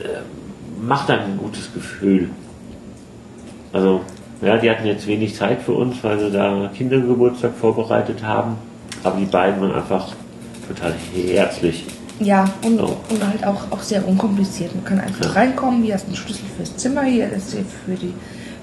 äh, 0.00 0.82
macht 0.82 1.10
einem 1.10 1.32
ein 1.32 1.38
gutes 1.38 1.72
Gefühl. 1.72 2.30
Also, 3.72 4.00
ja, 4.42 4.58
die 4.58 4.70
hatten 4.70 4.86
jetzt 4.86 5.06
wenig 5.06 5.34
Zeit 5.34 5.62
für 5.62 5.72
uns, 5.72 6.02
weil 6.02 6.18
sie 6.18 6.30
da 6.30 6.70
Kindergeburtstag 6.76 7.54
vorbereitet 7.54 8.22
haben. 8.22 8.56
Aber 9.02 9.18
die 9.18 9.24
beiden 9.26 9.60
waren 9.60 9.72
einfach 9.72 10.12
total 10.68 10.94
herzlich. 11.14 11.84
Ja, 12.18 12.44
und, 12.62 12.80
Oh. 12.80 12.96
und 13.10 13.26
halt 13.26 13.44
auch, 13.44 13.70
auch 13.70 13.82
sehr 13.82 14.06
unkompliziert. 14.06 14.74
Man 14.74 14.84
kann 14.84 15.00
einfach 15.00 15.26
Ja. 15.26 15.30
reinkommen, 15.32 15.82
hier 15.82 15.94
hast 15.94 16.04
du 16.04 16.08
einen 16.08 16.16
Schlüssel 16.16 16.44
fürs 16.56 16.74
Zimmer, 16.76 17.02
hier 17.02 17.30
ist 17.30 17.52
hier 17.52 17.64
für 17.84 17.94
die 17.94 18.14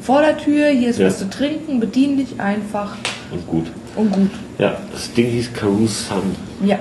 Vordertür, 0.01 0.67
hier 0.69 0.89
ist 0.89 0.99
Ja. 0.99 1.07
was 1.07 1.19
zu 1.19 1.29
trinken, 1.29 1.79
bedien 1.79 2.17
dich 2.17 2.39
einfach 2.39 2.95
Und 3.31 3.45
gut. 3.47 3.67
und 3.95 4.11
gut. 4.11 4.31
Ja, 4.57 4.75
das 4.91 5.11
Ding 5.13 5.27
hieß 5.27 5.53
Carouse 5.53 6.07
Sun. 6.07 6.35
Ja, 6.67 6.79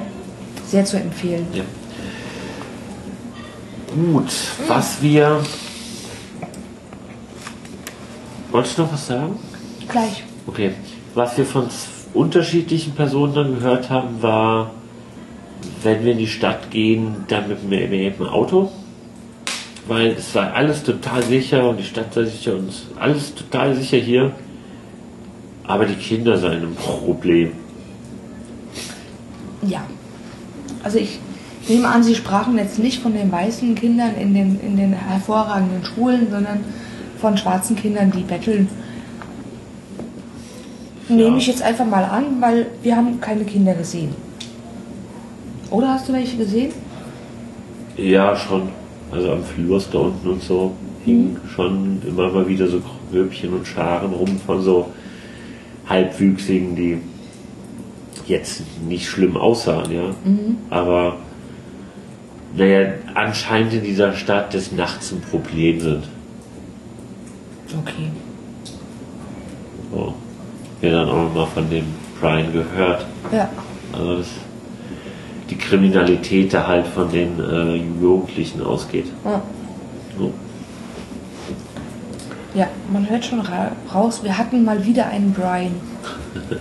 sehr 0.66 0.84
zu 0.84 0.96
empfehlen. 0.96 1.46
Ja. 1.52 1.62
Gut, 3.94 4.32
was 4.66 5.02
wir. 5.02 5.40
Wolltest 8.50 8.78
du 8.78 8.82
noch 8.82 8.92
was 8.92 9.06
sagen? 9.06 9.38
Gleich. 9.88 10.24
Okay. 10.46 10.72
Was 11.14 11.36
wir 11.36 11.44
von 11.44 11.68
unterschiedlichen 12.14 12.92
Personen 12.94 13.34
dann 13.34 13.54
gehört 13.54 13.90
haben, 13.90 14.22
war, 14.22 14.70
wenn 15.84 16.04
wir 16.04 16.12
in 16.12 16.18
die 16.18 16.26
Stadt 16.26 16.70
gehen, 16.70 17.16
dann 17.28 17.48
mit, 17.48 17.62
mit, 17.68 17.90
mit 17.90 18.18
dem 18.18 18.26
Auto. 18.26 18.70
Weil 19.86 20.08
es 20.12 20.34
war 20.34 20.54
alles 20.54 20.82
total 20.84 21.22
sicher 21.24 21.68
und 21.68 21.78
die 21.78 21.84
Stadt 21.84 22.14
sei 22.14 22.24
sicher 22.24 22.54
und 22.54 22.68
es- 22.68 22.86
alles 22.98 23.34
total 23.34 23.74
sicher 23.74 23.96
hier. 23.98 24.32
Aber 25.64 25.86
die 25.86 25.94
Kinder 25.94 26.36
seien 26.38 26.62
ein 26.62 26.74
Problem. 26.74 27.52
Ja. 29.66 29.84
Also 30.82 30.98
ich 30.98 31.18
nehme 31.68 31.88
an, 31.88 32.02
Sie 32.02 32.14
sprachen 32.14 32.56
jetzt 32.58 32.78
nicht 32.78 33.00
von 33.00 33.12
den 33.14 33.30
weißen 33.30 33.74
Kindern 33.74 34.14
in 34.20 34.34
den, 34.34 34.58
in 34.60 34.76
den 34.76 34.92
hervorragenden 34.92 35.84
Schulen, 35.84 36.28
sondern 36.30 36.60
von 37.20 37.36
schwarzen 37.36 37.76
Kindern, 37.76 38.10
die 38.10 38.22
betteln. 38.22 38.68
Nehme 41.08 41.38
ich 41.38 41.46
jetzt 41.46 41.62
einfach 41.62 41.84
mal 41.86 42.04
an, 42.04 42.40
weil 42.40 42.66
wir 42.82 42.96
haben 42.96 43.20
keine 43.20 43.44
Kinder 43.44 43.74
gesehen. 43.74 44.14
Oder 45.72 45.94
hast 45.94 46.08
du 46.08 46.12
welche 46.12 46.36
gesehen? 46.36 46.72
Ja, 47.96 48.36
schon. 48.36 48.68
Also 49.10 49.32
am 49.32 49.42
Flurs 49.42 49.88
da 49.90 49.98
unten 49.98 50.28
und 50.28 50.42
so 50.42 50.72
hingen 51.04 51.38
schon 51.54 52.00
immer 52.06 52.30
mal 52.30 52.48
wieder 52.48 52.68
so 52.68 52.80
Gröbchen 53.10 53.52
und 53.52 53.66
Scharen 53.66 54.12
rum 54.12 54.38
von 54.46 54.62
so 54.62 54.90
Halbwüchsigen, 55.88 56.76
die 56.76 56.98
jetzt 58.26 58.62
nicht 58.86 59.08
schlimm 59.08 59.36
aussahen, 59.36 59.90
ja. 59.90 60.14
Aber 60.70 61.16
naja, 62.56 62.92
anscheinend 63.14 63.74
in 63.74 63.82
dieser 63.82 64.12
Stadt 64.12 64.54
des 64.54 64.72
Nachts 64.72 65.10
ein 65.12 65.20
Problem 65.20 65.80
sind. 65.80 66.04
Okay. 67.80 68.10
So. 69.90 70.14
Wir 70.80 70.92
dann 70.92 71.08
auch 71.08 71.24
nochmal 71.24 71.46
von 71.46 71.68
dem 71.70 71.86
Brian 72.20 72.52
gehört. 72.52 73.06
Ja. 73.32 73.48
Also 73.92 74.18
das, 74.18 74.28
die 75.50 75.56
Kriminalität 75.56 76.54
da 76.54 76.66
halt 76.66 76.86
von 76.86 77.10
den 77.10 77.38
äh, 77.38 77.76
Jugendlichen 78.00 78.62
ausgeht. 78.62 79.06
Ja. 79.24 79.42
So. 80.18 80.32
Ja, 82.54 82.68
man 82.92 83.08
hört 83.08 83.24
schon 83.24 83.40
ra 83.40 83.72
raus, 83.94 84.20
wir 84.22 84.36
hatten 84.36 84.64
mal 84.64 84.84
wieder 84.84 85.06
einen 85.06 85.32
Brian. 85.32 85.74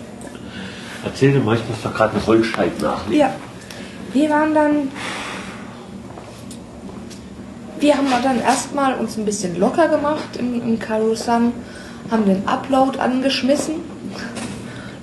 Erzähl 1.04 1.34
dir 1.34 1.40
mal, 1.40 1.56
ich 1.56 1.68
muss 1.68 1.82
doch 1.84 1.94
gerade 1.94 2.16
einen 2.16 2.26
Holzscheit 2.26 2.80
nachlegen. 2.82 3.20
Ja. 3.20 3.34
Wir 4.14 4.30
waren 4.30 4.54
dann. 4.54 4.90
Wir 7.80 7.98
haben 7.98 8.08
dann 8.24 8.40
erstmal 8.40 8.94
uns 9.00 9.18
ein 9.18 9.26
bisschen 9.26 9.60
locker 9.60 9.88
gemacht 9.88 10.38
im, 10.38 10.62
im 10.62 10.78
Karusan, 10.78 11.52
haben 12.12 12.26
den 12.26 12.48
Upload 12.48 13.00
angeschmissen. 13.00 13.76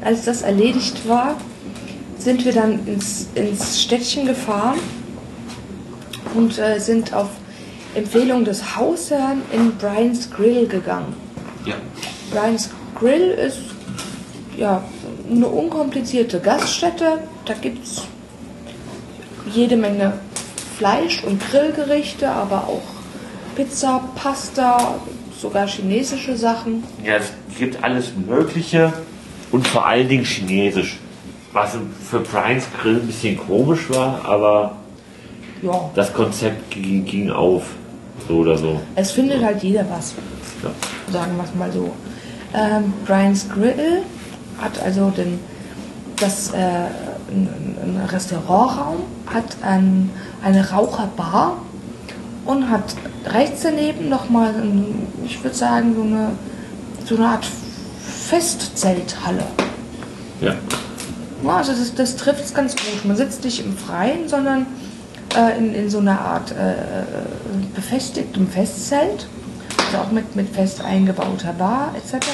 Als 0.05 0.25
das 0.25 0.43
erledigt 0.43 1.09
war, 1.09 1.37
sind 2.19 2.45
wir 2.45 2.53
dann 2.53 2.87
ins, 2.87 3.29
ins 3.35 3.81
Städtchen 3.81 4.27
gefahren 4.27 4.79
und 6.35 6.59
äh, 6.59 6.79
sind 6.79 7.15
auf 7.15 7.29
Empfehlung 7.95 8.45
des 8.45 8.77
Hausherrn 8.77 9.43
in 9.53 9.77
Brian's 9.77 10.31
Grill 10.31 10.67
gegangen. 10.67 11.15
Ja. 11.65 11.75
Brian's 12.31 12.71
Grill 12.99 13.31
ist 13.31 13.59
ja 14.57 14.83
eine 15.31 15.47
unkomplizierte 15.47 16.41
Gaststätte. 16.41 17.21
Da 17.45 17.55
gibt 17.55 17.85
es 17.85 18.03
jede 19.53 19.77
Menge 19.77 20.15
Fleisch- 20.77 21.25
und 21.25 21.41
Grillgerichte, 21.51 22.29
aber 22.29 22.69
auch 22.69 22.83
Pizza, 23.57 24.01
Pasta, 24.15 25.01
sogar 25.41 25.67
chinesische 25.67 26.37
Sachen. 26.37 26.85
Ja, 27.05 27.17
es 27.17 27.33
gibt 27.59 27.83
alles 27.83 28.13
Mögliche 28.15 28.93
und 29.51 29.67
vor 29.67 29.87
allen 29.87 30.09
Dingen 30.09 30.25
Chinesisch. 30.25 30.99
Was 31.53 31.77
für 32.11 32.21
Brian's 32.21 32.65
Grill 32.81 32.97
ein 32.97 33.07
bisschen 33.07 33.39
komisch 33.39 33.89
war, 33.91 34.25
aber 34.25 34.73
Ja, 35.63 35.91
das 35.95 36.13
Konzept 36.13 36.71
ging, 36.71 37.05
ging 37.05 37.31
auf. 37.31 37.63
So 38.27 38.39
oder 38.39 38.59
so. 38.59 38.81
es 38.97 39.13
findet 39.13 39.43
halt 39.45 39.63
jeder 39.63 39.85
was, 39.89 40.15
Ja. 40.63 40.71
sagen 41.13 41.37
wir 41.37 41.45
es 41.45 41.55
mal 41.55 41.71
so. 41.73 41.91
Ähm, 42.53 42.93
Brian's 43.07 43.49
Grill 43.49 44.03
hat 44.61 44.81
also 44.83 45.11
den, 45.11 45.39
das, 46.21 46.51
äh, 46.53 46.57
ein, 47.31 47.49
ein 47.83 48.03
Restaurantraum, 48.11 48.97
hat 49.27 49.57
ein, 49.63 50.11
eine 50.43 50.69
Raucherbar 50.71 51.59
und 52.45 52.69
hat 52.71 52.95
rechts 53.27 53.63
daneben 53.63 54.09
nochmal, 54.09 54.53
ich 55.25 55.43
würde 55.43 55.57
sagen, 55.57 55.95
so 55.95 56.03
eine, 56.03 56.31
so 57.05 57.17
eine 57.17 57.29
Art 57.29 57.47
Festzelthalle. 58.29 59.45
Ja. 60.41 60.55
Ja, 61.43 61.57
also 61.57 61.73
das, 61.73 61.95
das 61.95 62.17
trifft 62.17 62.45
es 62.45 62.55
ganz 62.55 62.75
gut. 62.75 63.05
Man 63.05 63.17
sitzt 63.17 63.45
nicht 63.45 63.65
im 63.65 63.77
Freien, 63.77 64.29
sondern 64.29 64.67
äh, 65.37 65.57
in, 65.59 65.75
in 65.75 65.91
so 65.91 65.99
einer 65.99 66.21
Art 66.21 66.51
äh, 66.53 66.75
befestigtem 67.75 68.49
Festzelt. 68.49 69.27
Also 69.87 69.99
auch 69.99 70.11
mit, 70.11 70.37
mit 70.37 70.49
fest 70.49 70.83
eingebauter 70.83 71.53
Bar 71.53 71.95
etc. 71.97 72.27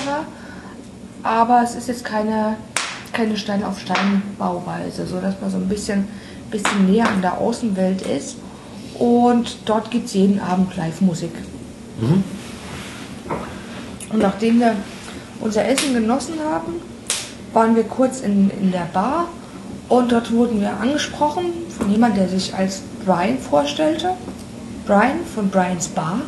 Aber 1.23 1.63
es 1.63 1.75
ist 1.75 1.89
jetzt 1.89 2.05
keine, 2.05 2.57
keine 3.13 3.37
Stein-auf-Stein-Bauweise, 3.37 5.07
sodass 5.07 5.35
man 5.41 5.51
so 5.51 5.59
ein 5.59 5.69
bisschen, 5.69 6.09
bisschen 6.51 6.91
näher 6.91 7.09
an 7.09 7.23
der 7.23 7.39
Außenwelt 7.39 8.03
ist. 8.03 8.37
Und 8.99 9.57
dort 9.67 9.91
gibt 9.91 10.07
es 10.07 10.15
jeden 10.15 10.41
Abend 10.41 10.77
Live-Musik. 10.77 11.33
Und 14.11 14.19
nachdem 14.19 14.61
wir 14.61 14.77
unser 15.41 15.67
Essen 15.67 15.95
genossen 15.95 16.35
haben, 16.45 16.75
waren 17.55 17.77
wir 17.77 17.85
kurz 17.85 18.21
in, 18.21 18.51
in 18.51 18.73
der 18.73 18.89
Bar 18.93 19.29
und 19.89 20.13
dort 20.13 20.33
wurden 20.33 20.61
wir 20.61 20.79
angesprochen 20.81 21.47
von 21.77 21.91
jemandem, 21.91 22.21
der 22.21 22.29
sich 22.29 22.55
als 22.55 22.83
Brian 23.05 23.39
vorstellte. 23.39 24.11
Brian 24.87 25.25
von 25.35 25.49
Brians 25.49 25.89
Bar. 25.89 26.21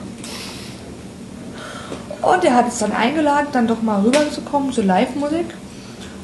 Und 2.23 2.45
er 2.45 2.55
hat 2.55 2.65
uns 2.67 2.79
dann 2.79 2.93
eingeladen, 2.93 3.49
dann 3.53 3.67
doch 3.67 3.83
mal 3.83 4.01
rüberzukommen 4.01 4.73
zur 4.73 4.85
Live-Musik. 4.85 5.47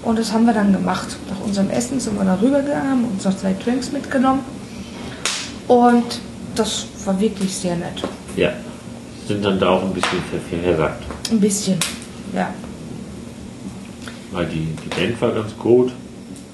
Und 0.02 0.18
das 0.18 0.32
haben 0.32 0.46
wir 0.46 0.52
dann 0.52 0.72
gemacht. 0.72 1.16
Nach 1.28 1.46
unserem 1.46 1.70
Essen 1.70 2.00
sind 2.00 2.18
wir 2.18 2.24
dann 2.24 2.38
rübergegangen, 2.38 2.90
haben 2.90 3.04
uns 3.04 3.24
noch 3.24 3.36
zwei 3.36 3.54
Drinks 3.62 3.92
mitgenommen. 3.92 4.40
Und 5.68 6.20
das 6.54 6.86
war 7.04 7.18
wirklich 7.20 7.54
sehr 7.54 7.76
nett. 7.76 8.02
Ja. 8.36 8.52
Sind 9.28 9.44
dann 9.44 9.60
da 9.60 9.70
auch 9.70 9.82
ein 9.82 9.92
bisschen 9.92 10.18
verhersagt. 10.50 11.04
Ein 11.30 11.40
bisschen. 11.40 11.78
Ja. 12.34 12.48
Weil 14.32 14.46
die, 14.46 14.66
die 14.84 14.88
Band 14.88 15.20
war 15.20 15.30
ganz 15.32 15.56
gut 15.58 15.92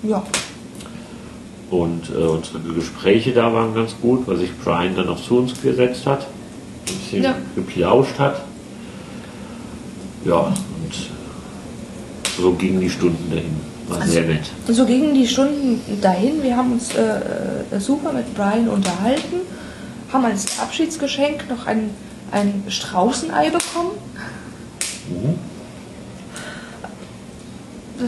Ja. 0.02 0.22
und 1.70 2.10
äh, 2.10 2.14
unsere 2.14 2.58
Gespräche 2.74 3.32
da 3.32 3.52
waren 3.52 3.74
ganz 3.74 3.94
gut, 4.02 4.26
weil 4.26 4.36
sich 4.38 4.50
Brian 4.64 4.96
dann 4.96 5.08
auch 5.08 5.22
zu 5.22 5.38
uns 5.38 5.60
gesetzt 5.60 6.06
hat, 6.06 6.22
ein 6.22 6.94
bisschen 6.98 7.22
Ja. 7.22 7.34
geplauscht 7.54 8.18
hat. 8.18 8.42
Ja, 10.24 10.38
und 10.38 10.54
so 12.36 12.52
gingen 12.52 12.80
die 12.80 12.90
Stunden 12.90 13.30
dahin. 13.30 13.56
War 13.88 14.06
sehr 14.06 14.24
nett. 14.24 14.50
So 14.68 14.84
gingen 14.84 15.14
die 15.14 15.26
Stunden 15.26 15.80
dahin. 16.02 16.42
Wir 16.42 16.56
haben 16.56 16.72
uns 16.72 16.94
äh, 16.94 17.20
äh, 17.74 17.80
super 17.80 18.12
mit 18.12 18.34
Brian 18.34 18.68
unterhalten, 18.68 19.36
haben 20.12 20.24
als 20.26 20.58
Abschiedsgeschenk 20.60 21.48
noch 21.48 21.66
ein, 21.66 21.90
ein 22.30 22.64
Straußenei 22.68 23.48
bekommen. 23.50 23.92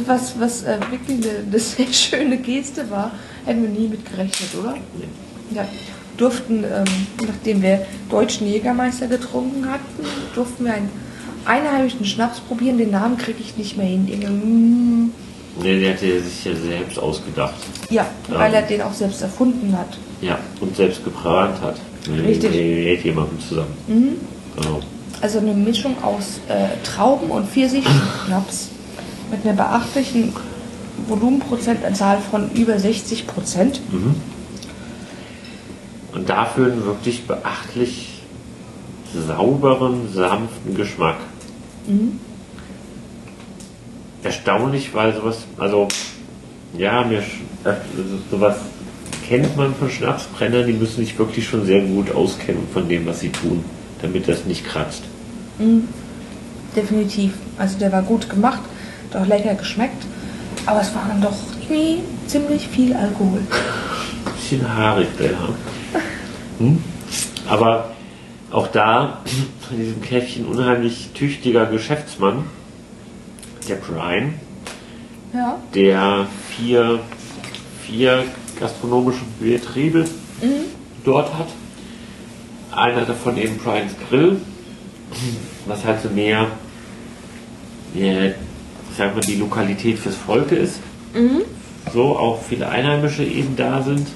Was, 0.06 0.34
was 0.38 0.62
äh, 0.62 0.78
wirklich 0.90 1.18
eine, 1.26 1.38
eine 1.48 1.58
sehr 1.58 1.92
schöne 1.92 2.36
Geste 2.38 2.88
war. 2.90 3.10
Hätten 3.44 3.62
wir 3.62 3.68
nie 3.70 3.88
mit 3.88 4.08
gerechnet, 4.10 4.50
oder? 4.60 4.74
Ja. 5.54 5.66
Durften, 6.16 6.64
ähm, 6.64 6.84
nachdem 7.26 7.62
wir 7.62 7.86
deutschen 8.10 8.46
Jägermeister 8.46 9.06
getrunken 9.06 9.66
hatten, 9.70 10.04
durften 10.34 10.64
wir 10.66 10.74
einen 10.74 10.90
einheimischen 11.46 12.04
Schnaps 12.04 12.40
probieren. 12.40 12.76
Den 12.78 12.90
Namen 12.90 13.16
kriege 13.16 13.38
ich 13.40 13.56
nicht 13.56 13.76
mehr 13.76 13.86
hin. 13.86 14.06
Irgendein- 14.06 15.12
Ne, 15.60 15.80
der 15.80 15.94
hat 15.94 16.02
er 16.02 16.20
sich 16.22 16.44
ja 16.44 16.52
selbst 16.54 16.98
ausgedacht. 16.98 17.54
Ja, 17.90 18.06
weil 18.28 18.54
er 18.54 18.62
den 18.62 18.82
auch 18.82 18.92
selbst 18.92 19.20
erfunden 19.22 19.76
hat. 19.76 19.98
Ja, 20.20 20.38
und 20.60 20.76
selbst 20.76 21.02
gebrannt 21.02 21.60
hat. 21.60 21.76
Richtig. 22.08 22.50
Mit, 22.50 23.04
jemandem 23.04 23.40
zusammen. 23.40 23.74
Genau. 24.56 24.80
Also 25.20 25.38
eine 25.38 25.52
Mischung 25.52 25.96
aus 26.02 26.38
äh, 26.48 26.68
Trauben 26.84 27.30
und 27.30 27.48
Pfirsichschnaps 27.48 28.68
mit 29.30 29.44
einer 29.44 29.54
beachtlichen 29.54 30.32
Volumenprozentzahl 31.08 32.18
von 32.18 32.50
über 32.52 32.78
60 32.78 33.26
Prozent. 33.26 33.80
Und 36.12 36.28
dafür 36.28 36.72
einen 36.72 36.84
wirklich 36.84 37.26
beachtlich 37.26 38.22
sauberen, 39.14 40.12
sanften 40.12 40.74
Geschmack. 40.74 41.16
Erstaunlich, 44.22 44.92
weil 44.94 45.14
sowas, 45.14 45.38
also 45.56 45.88
ja, 46.76 47.04
mir 47.04 47.18
äh, 47.64 47.68
also 47.68 47.78
sowas 48.30 48.56
kennt 49.28 49.56
man 49.56 49.74
von 49.74 49.88
Schnapsbrennern, 49.90 50.66
die 50.66 50.72
müssen 50.72 50.96
sich 51.04 51.18
wirklich 51.18 51.48
schon 51.48 51.64
sehr 51.64 51.80
gut 51.82 52.10
auskennen 52.12 52.66
von 52.72 52.88
dem, 52.88 53.06
was 53.06 53.20
sie 53.20 53.30
tun, 53.30 53.64
damit 54.02 54.28
das 54.28 54.44
nicht 54.44 54.64
kratzt. 54.64 55.02
Definitiv. 56.76 57.32
Also 57.58 57.78
der 57.78 57.92
war 57.92 58.02
gut 58.02 58.28
gemacht, 58.28 58.60
hat 59.12 59.22
auch 59.22 59.26
lecker 59.26 59.54
geschmeckt. 59.54 60.04
Aber 60.66 60.80
es 60.80 60.94
war 60.94 61.06
dann 61.08 61.20
doch 61.22 61.34
irgendwie 61.62 62.02
ziemlich 62.26 62.66
viel 62.68 62.94
Alkohol. 62.94 63.40
Bisschen 64.36 64.68
haarig, 64.76 65.08
der. 65.18 65.30
Hm? 66.58 66.82
Aber 67.48 67.90
auch 68.50 68.66
da, 68.68 69.20
in 69.70 69.78
diesem 69.78 70.02
Käffchen, 70.02 70.44
unheimlich 70.46 71.10
tüchtiger 71.14 71.66
Geschäftsmann, 71.66 72.44
der 73.68 73.76
Brian, 73.76 74.34
Ja. 75.32 75.58
der 75.74 76.26
vier, 76.56 76.98
vier 77.86 78.24
gastronomische 78.58 79.22
Betriebe 79.38 80.04
dort 81.04 81.32
hat. 81.38 81.46
Einer 82.72 83.02
davon 83.04 83.36
eben 83.38 83.56
Brian's 83.58 83.92
Grill, 84.08 84.40
was 85.66 85.84
halt 85.84 86.02
so 86.02 86.08
mehr, 86.10 86.46
mehr 87.94 88.34
mal, 89.08 89.20
die 89.20 89.36
Lokalität 89.36 89.98
fürs 89.98 90.16
Volke 90.16 90.54
ist. 90.56 90.80
So 91.92 92.16
auch 92.16 92.42
viele 92.42 92.68
Einheimische 92.68 93.24
eben 93.24 93.56
da 93.56 93.82
sind 93.82 94.06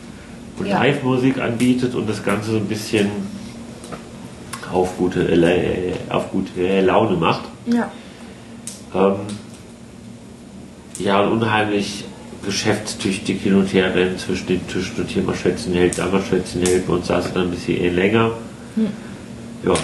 und 0.58 0.66
Ja. 0.66 0.78
Live-Musik 0.78 1.38
anbietet 1.40 1.94
und 1.94 2.08
das 2.08 2.22
Ganze 2.22 2.52
so 2.52 2.56
ein 2.58 2.66
bisschen 2.66 3.08
auf 4.72 4.96
gute, 4.96 5.20
äh, 5.22 5.92
auf 6.08 6.30
gute 6.30 6.80
Laune 6.80 7.16
macht. 7.16 7.44
Ja. 7.66 7.90
Ähm, 8.94 9.16
ja, 10.98 11.20
und 11.20 11.32
unheimlich 11.42 12.04
geschäftstüchtig 12.44 13.40
hin 13.42 13.54
und 13.54 13.72
her 13.72 13.94
rennen 13.94 14.18
zwischen 14.18 14.46
den 14.46 14.66
Tischen 14.68 14.96
und 14.98 15.08
hier 15.08 15.22
mal 15.22 15.34
Schwätzchen 15.34 15.72
hält, 15.72 15.98
da 15.98 16.06
mal 16.06 16.22
Schwätzchen 16.22 16.62
hält. 16.62 16.88
Uns 16.88 17.06
saß 17.06 17.32
dann 17.32 17.44
ein 17.44 17.50
bisschen 17.50 17.94
länger. 17.94 18.32
Ja, 19.64 19.74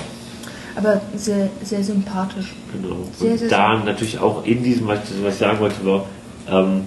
Aber 0.82 1.00
sehr, 1.14 1.48
sehr 1.62 1.84
sympathisch. 1.84 2.54
genau. 2.72 2.96
Sehr, 3.18 3.32
und 3.32 3.38
sehr 3.38 3.48
da 3.48 3.76
natürlich 3.84 4.18
auch 4.18 4.44
in 4.44 4.62
diesem, 4.62 4.86
was, 4.88 5.00
was 5.22 5.34
ich 5.34 5.38
sagen 5.40 5.60
wollte, 5.60 5.84
war, 5.84 6.06
ähm, 6.50 6.82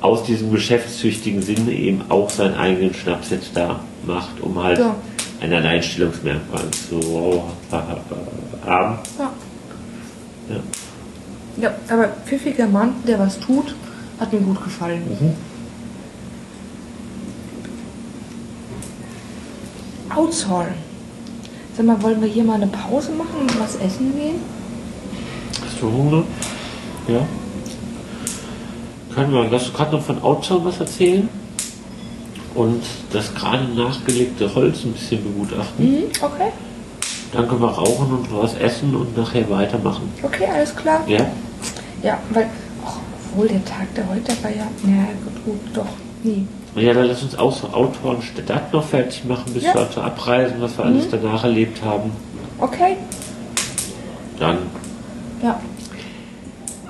aus 0.00 0.22
diesem 0.22 0.52
geschäftstüchtigen 0.52 1.42
Sinne 1.42 1.72
eben 1.72 2.02
auch 2.10 2.30
seinen 2.30 2.54
eigenen 2.54 2.94
Schnaps 2.94 3.30
jetzt 3.30 3.50
da 3.54 3.80
macht, 4.06 4.40
um 4.40 4.62
halt 4.62 4.78
Ja. 4.78 4.94
ein 5.40 5.52
Alleinstellungsmerkmal 5.52 6.70
zu 6.70 7.42
haben. 8.64 8.98
Ja. 9.18 9.32
Ja. 10.48 10.60
Ja, 11.58 11.74
aber 11.88 12.08
pfiffiger 12.26 12.66
Mann, 12.68 12.94
der 13.08 13.18
was 13.18 13.40
tut, 13.40 13.74
hat 14.20 14.32
mir 14.32 14.40
gut 14.40 14.62
gefallen. 14.62 15.02
Outshall. 20.14 20.74
Sag 21.76 21.84
mal, 21.84 22.02
wollen 22.02 22.22
wir 22.22 22.28
hier 22.28 22.42
mal 22.42 22.54
eine 22.54 22.68
Pause 22.68 23.12
machen 23.12 23.42
und 23.42 23.60
was 23.60 23.76
essen 23.76 24.14
gehen? 24.16 24.36
Hast 25.62 25.82
du 25.82 25.92
Hunger? 25.92 26.24
Ja. 27.06 27.20
Können 29.14 29.32
wir, 29.32 29.50
hast 29.50 29.68
du 29.68 29.72
gerade 29.72 29.94
noch 29.94 30.02
von 30.02 30.22
Outsound 30.22 30.64
was 30.64 30.80
erzählen? 30.80 31.28
Und 32.54 32.82
das 33.12 33.34
gerade 33.34 33.64
nachgelegte 33.74 34.54
Holz 34.54 34.84
ein 34.84 34.92
bisschen 34.92 35.22
begutachten. 35.22 35.84
Mhm, 35.84 36.04
okay. 36.22 36.52
Dann 37.32 37.46
können 37.46 37.60
wir 37.60 37.68
rauchen 37.68 38.10
und 38.10 38.32
was 38.34 38.54
essen 38.54 38.96
und 38.96 39.14
nachher 39.14 39.48
weitermachen. 39.50 40.10
Okay, 40.22 40.46
alles 40.50 40.74
klar. 40.74 41.04
Ja? 41.06 41.26
Ja, 42.02 42.18
weil, 42.30 42.48
ach, 42.86 42.96
obwohl 43.32 43.48
der 43.48 43.62
Tag 43.66 43.94
der 43.94 44.08
heute 44.08 44.32
war 44.42 44.50
ja, 44.50 44.66
ja 44.86 45.08
gut, 45.24 45.44
gut, 45.44 45.60
doch, 45.74 45.88
nee. 46.22 46.46
Ja, 46.76 46.92
dann 46.92 47.06
lass 47.06 47.22
uns 47.22 47.34
außer 47.34 47.74
Autor 47.74 48.16
und 48.16 48.22
Stadt 48.22 48.72
noch 48.72 48.84
fertig 48.84 49.24
machen, 49.24 49.52
bis 49.54 49.64
Ja. 49.64 49.74
wir 49.74 49.90
zur 49.90 50.04
Abreisen, 50.04 50.56
was 50.60 50.76
wir 50.76 50.84
alles 50.84 51.08
danach 51.10 51.42
erlebt 51.44 51.82
haben. 51.82 52.10
Okay, 52.58 52.96
Dann 54.38 54.58
ja. 55.42 55.58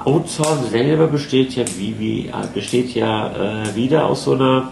Outzorn 0.05 0.59
selber 0.71 1.07
besteht 1.07 1.55
ja 1.57 1.65
wie, 1.79 1.99
wie 1.99 2.31
besteht 2.55 2.95
ja 2.95 3.63
äh, 3.63 3.75
wieder 3.75 4.07
aus 4.07 4.25
so 4.25 4.33
einer 4.35 4.71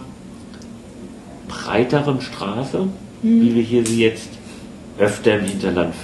breiteren 1.48 2.20
Straße, 2.20 2.87
wie 3.22 3.55
wir 3.55 3.62
hier 3.62 3.85
sie 3.87 4.03
jetzt 4.03 4.29
öfter 4.98 5.38
im 5.38 5.44
Hinterland 5.46 5.94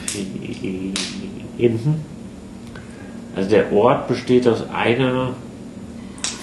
finden. 1.57 2.05
Also 3.37 3.51
der 3.51 3.73
Ort 3.73 4.09
besteht 4.09 4.49
aus 4.49 4.65
einer 4.73 5.31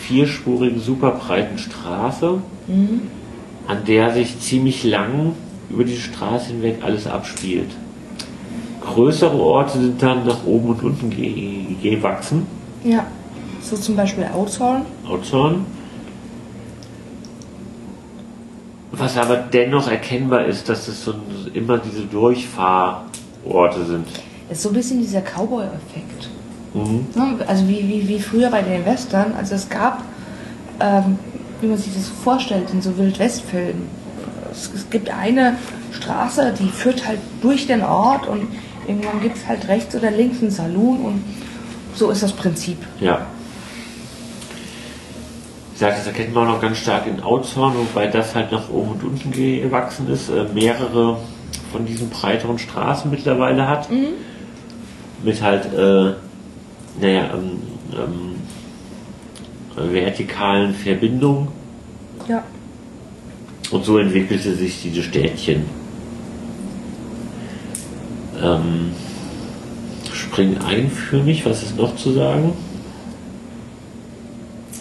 vierspurigen, 0.08 0.80
super 0.80 1.12
breiten 1.12 1.58
Straße, 1.58 2.40
an 3.68 3.86
der 3.86 4.14
sich 4.14 4.40
ziemlich 4.40 4.84
lang 4.84 5.34
über 5.70 5.84
die 5.84 5.98
Straße 5.98 6.48
hinweg 6.48 6.78
alles 6.82 7.08
abspielt. 7.08 7.70
Größere 8.82 9.38
Orte 9.38 9.80
sind 9.80 10.02
dann 10.02 10.26
nach 10.26 10.46
oben 10.46 10.70
und 10.70 10.84
unten 10.84 11.10
ge 11.10 11.76
gewachsen. 11.82 12.48
Ja, 12.86 13.06
so 13.62 13.76
zum 13.76 13.98
Beispiel 13.98 14.26
Outshall. 14.34 14.84
Outzorn. 15.06 15.66
Was 18.92 19.18
aber 19.18 19.36
dennoch 19.36 19.90
erkennbar 19.90 20.46
ist, 20.46 20.70
dass 20.70 20.88
es 20.88 21.04
so 21.04 21.14
immer 21.54 21.78
diese 21.78 22.06
Durchfahrorte 22.06 23.86
sind. 23.86 24.08
Ist 24.50 24.64
so 24.64 24.70
ein 24.70 24.76
bisschen 24.76 25.02
dieser 25.02 25.22
Cowboy-Effekt. 25.22 26.30
Mhm. 26.78 27.08
Ne? 27.16 27.46
Also 27.48 27.68
wie, 27.68 27.88
wie, 27.88 28.08
wie 28.08 28.20
früher 28.20 28.50
bei 28.50 28.62
den 28.62 28.86
Western. 28.86 29.34
Also 29.38 29.56
es 29.56 29.70
gab, 29.70 30.04
ähm, 30.80 31.20
wie 31.62 31.68
man 31.68 31.78
sich 31.78 31.94
das 31.94 32.08
vorstellt, 32.08 32.70
in 32.72 32.82
so 32.82 32.98
Wildwestfilmen. 32.98 33.88
Es, 34.52 34.72
es 34.74 34.90
gibt 34.90 35.10
eine 35.10 35.58
Straße, 35.92 36.54
die 36.60 36.70
führt 36.70 37.08
halt 37.08 37.20
durch 37.42 37.68
den 37.68 37.84
Ort 37.84 38.28
und 38.28 38.48
irgendwann 38.88 39.22
gibt 39.22 39.38
es 39.38 39.48
halt 39.48 39.68
rechts 39.68 39.96
oder 39.96 40.12
links 40.12 40.42
einen 40.42 40.52
Saloon 40.52 41.02
und 41.02 41.24
so 41.96 42.10
ist 42.12 42.24
das 42.24 42.32
Prinzip. 42.34 42.78
Ja. 43.00 43.26
Ich 45.74 45.80
sage, 45.80 45.96
das 45.96 46.08
erkennt 46.08 46.34
man 46.34 46.48
auch 46.48 46.54
noch 46.54 46.62
ganz 46.62 46.78
stark 46.78 47.06
in 47.06 47.22
Outzorn, 47.22 47.76
wobei 47.76 48.08
das 48.08 48.34
halt 48.34 48.52
nach 48.52 48.70
oben 48.70 48.94
und 48.94 49.04
unten 49.04 49.32
gewachsen 49.32 50.10
ist. 50.10 50.30
Äh, 50.30 50.46
mehrere 50.54 51.20
von 51.72 51.86
diesen 51.86 52.10
breiteren 52.10 52.58
Straßen 52.58 53.12
mittlerweile 53.12 53.68
hat. 53.68 53.88
Mit 55.24 55.42
halt, 55.42 55.66
äh, 55.74 56.14
naja, 57.00 57.32
ähm, 57.34 58.36
ähm, 59.78 59.92
vertikalen 59.94 60.74
Verbindungen. 60.74 61.50
Ja. 62.28 62.44
Und 63.72 63.86
so 63.86 63.98
entwickelte 63.98 64.56
sich 64.56 64.82
diese 64.82 65.04
Städtchen. 65.04 65.66
Ähm, 68.42 68.92
spring 70.14 70.58
ein 70.60 70.90
für 70.90 71.22
mich, 71.22 71.46
was 71.46 71.64
ist 71.64 71.78
noch 71.78 71.96
zu 71.96 72.14
sagen? 72.14 72.54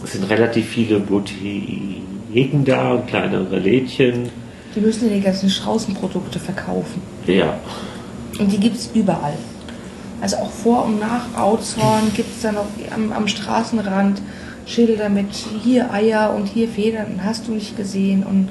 Es 0.04 0.12
sind 0.12 0.24
relativ 0.30 0.66
viele 0.68 1.00
Boutiquen 1.00 2.64
da 2.64 2.92
und 2.92 3.06
kleinere 3.06 3.58
Lädchen. 3.58 4.28
Die 4.74 4.80
müssen 4.80 5.08
ja 5.08 5.16
die 5.16 5.22
ganzen 5.22 5.48
Straußenprodukte 5.48 6.38
verkaufen. 6.38 7.00
Ja, 7.26 7.58
Und 8.38 8.52
die 8.52 8.58
gibt 8.58 8.76
es 8.76 8.90
überall. 8.94 9.34
Also 10.26 10.38
auch 10.38 10.50
vor 10.50 10.86
und 10.86 10.98
nach 10.98 11.40
Outzorn 11.40 12.12
gibt 12.12 12.34
es 12.34 12.42
dann 12.42 12.56
auch 12.56 12.66
am, 12.92 13.12
am 13.12 13.28
Straßenrand 13.28 14.20
Schilder 14.66 15.08
mit 15.08 15.32
hier 15.32 15.92
Eier 15.92 16.34
und 16.34 16.46
hier 16.46 16.66
Federn, 16.68 17.20
hast 17.24 17.46
du 17.46 17.52
nicht 17.52 17.76
gesehen. 17.76 18.24
Und 18.24 18.48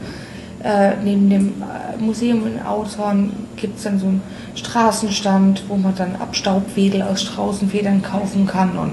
äh, 0.64 0.94
neben 1.04 1.30
dem 1.30 1.48
äh, 1.62 2.02
Museum 2.02 2.48
in 2.48 2.66
Outzorn 2.66 3.34
gibt 3.58 3.76
es 3.76 3.84
dann 3.84 4.00
so 4.00 4.06
einen 4.06 4.22
Straßenstand, 4.56 5.66
wo 5.68 5.76
man 5.76 5.94
dann 5.96 6.16
Abstaubwedel 6.16 7.02
aus 7.02 7.24
Straußenfedern 7.24 8.02
kaufen 8.02 8.48
kann. 8.48 8.78
Und 8.78 8.92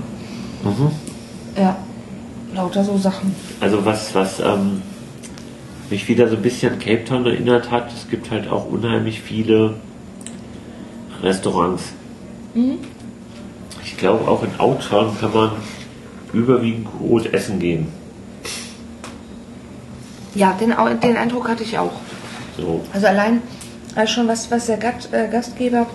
ja, 1.56 1.76
lauter 2.52 2.82
so 2.82 2.98
Sachen. 2.98 3.32
also 3.60 3.84
was, 3.84 4.12
was 4.12 4.40
ähm, 4.40 4.82
mich 5.88 6.08
wieder 6.08 6.26
so 6.26 6.34
ein 6.34 6.42
bisschen 6.42 6.72
an 6.72 6.78
Cape 6.80 7.04
Town 7.04 7.26
erinnert 7.26 7.70
hat, 7.70 7.92
es 7.92 8.10
gibt 8.10 8.32
halt 8.32 8.48
auch 8.48 8.66
unheimlich 8.66 9.20
viele 9.20 9.74
Restaurants. 11.22 11.92
Ich 13.84 13.96
glaube, 13.96 14.28
auch 14.28 14.42
in 14.42 14.50
Outown 14.58 15.16
kann 15.18 15.32
man 15.32 15.50
überwiegend 16.32 16.86
gut 16.98 17.32
essen 17.32 17.58
gehen. 17.58 17.88
Ja, 20.34 20.52
den, 20.58 20.72
den 21.02 21.16
Eindruck 21.16 21.48
hatte 21.48 21.62
ich 21.62 21.78
auch. 21.78 21.92
So. 22.56 22.80
Also 22.92 23.06
allein 23.06 23.42
äh, 23.96 24.06
schon 24.06 24.28
was, 24.28 24.50
was 24.50 24.66
der 24.66 24.78
Gat, 24.78 25.08
äh, 25.12 25.28
Gastgeber 25.30 25.86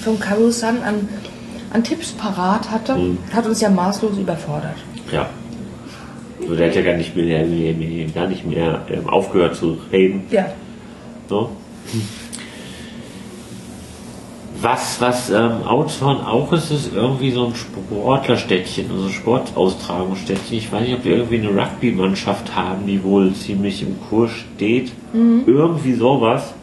vom 0.00 0.18
Karusan 0.18 0.82
an, 0.82 1.08
an 1.72 1.84
Tipps 1.84 2.12
parat 2.12 2.70
hatte, 2.70 2.94
Mhm. 2.96 3.18
hat 3.32 3.46
uns 3.46 3.60
ja 3.60 3.68
maßlos 3.70 4.16
überfordert. 4.18 4.76
Ja. 5.12 5.28
So, 6.46 6.54
der 6.54 6.68
hat 6.68 6.76
ja 6.76 6.82
gar 6.82 6.94
nicht 6.96 7.16
mehr, 7.16 7.44
gar 8.14 8.26
nicht 8.28 8.46
mehr 8.46 8.82
ähm, 8.90 9.08
aufgehört 9.08 9.56
zu 9.56 9.78
reden. 9.92 10.24
Ja. 10.30 10.46
So. 11.28 11.50
Was, 14.60 15.00
was 15.00 15.30
ähm, 15.30 15.64
Outzorn 15.66 16.20
auch 16.20 16.52
ist, 16.52 16.70
ist 16.70 16.94
irgendwie 16.94 17.30
so 17.30 17.46
ein 17.46 17.54
Sportlerstädtchen, 17.54 18.90
also 18.90 19.08
Sportaustragungsstädtchen. 19.10 20.56
Ich 20.56 20.72
weiß 20.72 20.82
nicht, 20.82 20.94
ob 20.94 21.04
wir 21.04 21.16
irgendwie 21.16 21.38
eine 21.38 21.50
Rugby-Mannschaft 21.50 22.56
haben, 22.56 22.86
die 22.86 23.02
wohl 23.04 23.34
ziemlich 23.34 23.82
im 23.82 23.96
Kurs 24.08 24.30
steht. 24.30 24.92
Irgendwie 25.46 25.94
sowas. 25.94 26.54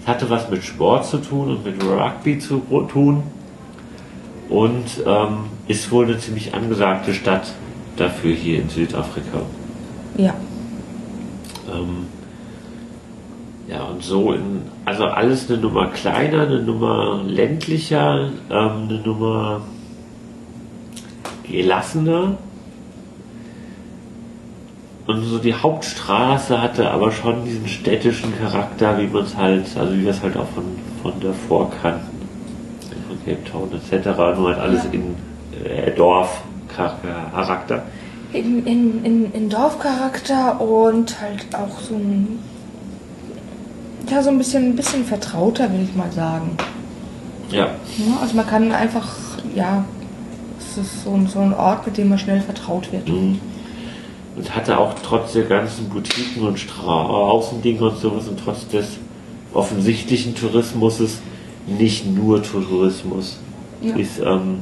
Es 0.00 0.06
hatte 0.06 0.28
was 0.28 0.50
mit 0.50 0.62
Sport 0.62 1.06
zu 1.06 1.18
tun 1.18 1.48
und 1.50 1.64
mit 1.64 1.82
Rugby 1.82 2.38
zu 2.38 2.62
tun. 2.92 3.22
Und 4.48 4.84
ähm, 5.06 5.38
ist 5.68 5.90
wohl 5.90 6.04
eine 6.04 6.18
ziemlich 6.18 6.54
angesagte 6.54 7.14
Stadt 7.14 7.52
dafür 7.96 8.34
hier 8.34 8.60
in 8.60 8.68
Südafrika. 8.68 9.42
Ja. 10.16 10.34
Ähm, 11.72 12.06
ja, 13.68 13.82
und 13.84 14.02
so 14.02 14.32
in, 14.32 14.62
also 14.84 15.04
alles 15.04 15.50
eine 15.50 15.58
Nummer 15.58 15.88
kleiner, 15.88 16.42
eine 16.42 16.62
Nummer 16.62 17.20
ländlicher, 17.26 18.30
ähm, 18.50 18.88
eine 18.88 19.00
Nummer 19.04 19.60
gelassener. 21.50 22.36
Und 25.06 25.22
so 25.24 25.38
die 25.38 25.54
Hauptstraße 25.54 26.60
hatte 26.60 26.90
aber 26.90 27.12
schon 27.12 27.44
diesen 27.44 27.68
städtischen 27.68 28.36
Charakter, 28.38 28.98
wie 28.98 29.06
man 29.06 29.24
es 29.24 29.36
halt, 29.36 29.64
also 29.76 29.94
wie 29.94 30.02
wir 30.02 30.10
es 30.10 30.22
halt 30.22 30.36
auch 30.36 30.48
von, 30.48 30.64
von 31.02 31.20
davor 31.20 31.70
kannten. 31.80 32.26
Von 33.08 33.18
Cape 33.24 33.44
Town 33.44 33.70
etc. 33.72 34.06
Nur 34.36 34.48
halt 34.48 34.58
alles 34.58 34.84
Ja. 34.84 34.90
in 34.92 35.14
äh, 35.64 35.92
Dorfcharakter. 35.92 37.82
In, 38.32 38.66
in, 38.66 39.04
in, 39.04 39.32
in 39.32 39.48
Dorfcharakter 39.48 40.60
und 40.60 41.20
halt 41.20 41.46
auch 41.54 41.78
so 41.78 41.94
ein 41.94 42.40
ja, 44.10 44.22
so 44.22 44.30
ein 44.30 44.38
bisschen, 44.38 44.70
ein 44.70 44.76
bisschen 44.76 45.04
vertrauter, 45.04 45.70
will 45.72 45.82
ich 45.88 45.94
mal 45.96 46.10
sagen. 46.12 46.56
Ja. 47.50 47.66
Ja, 47.98 48.18
also 48.20 48.34
man 48.36 48.46
kann 48.46 48.72
einfach, 48.72 49.08
ja, 49.54 49.84
es 50.58 50.78
ist 50.78 51.04
so, 51.04 51.12
ein- 51.14 51.26
so 51.28 51.38
ein 51.40 51.52
Ort, 51.54 51.86
mit 51.86 51.96
dem 51.96 52.08
man 52.08 52.18
schnell 52.18 52.40
vertraut 52.40 52.90
wird. 52.92 53.08
Mhm. 53.08 53.38
Und 54.36 54.54
hatte 54.54 54.78
auch 54.78 54.94
trotz 55.02 55.32
der 55.32 55.44
ganzen 55.44 55.88
Boutiquen 55.88 56.42
und 56.46 56.58
Straßendinge 56.58 57.80
und 57.88 57.98
sowas 57.98 58.28
und 58.28 58.38
trotz 58.42 58.68
des 58.68 58.98
offensichtlichen 59.54 60.34
Tourismus 60.34 61.00
nicht 61.66 62.06
nur 62.06 62.42
Tourismus. 62.42 63.38
Ja. 63.80 63.94
Ist, 63.96 64.18
ähm, 64.20 64.58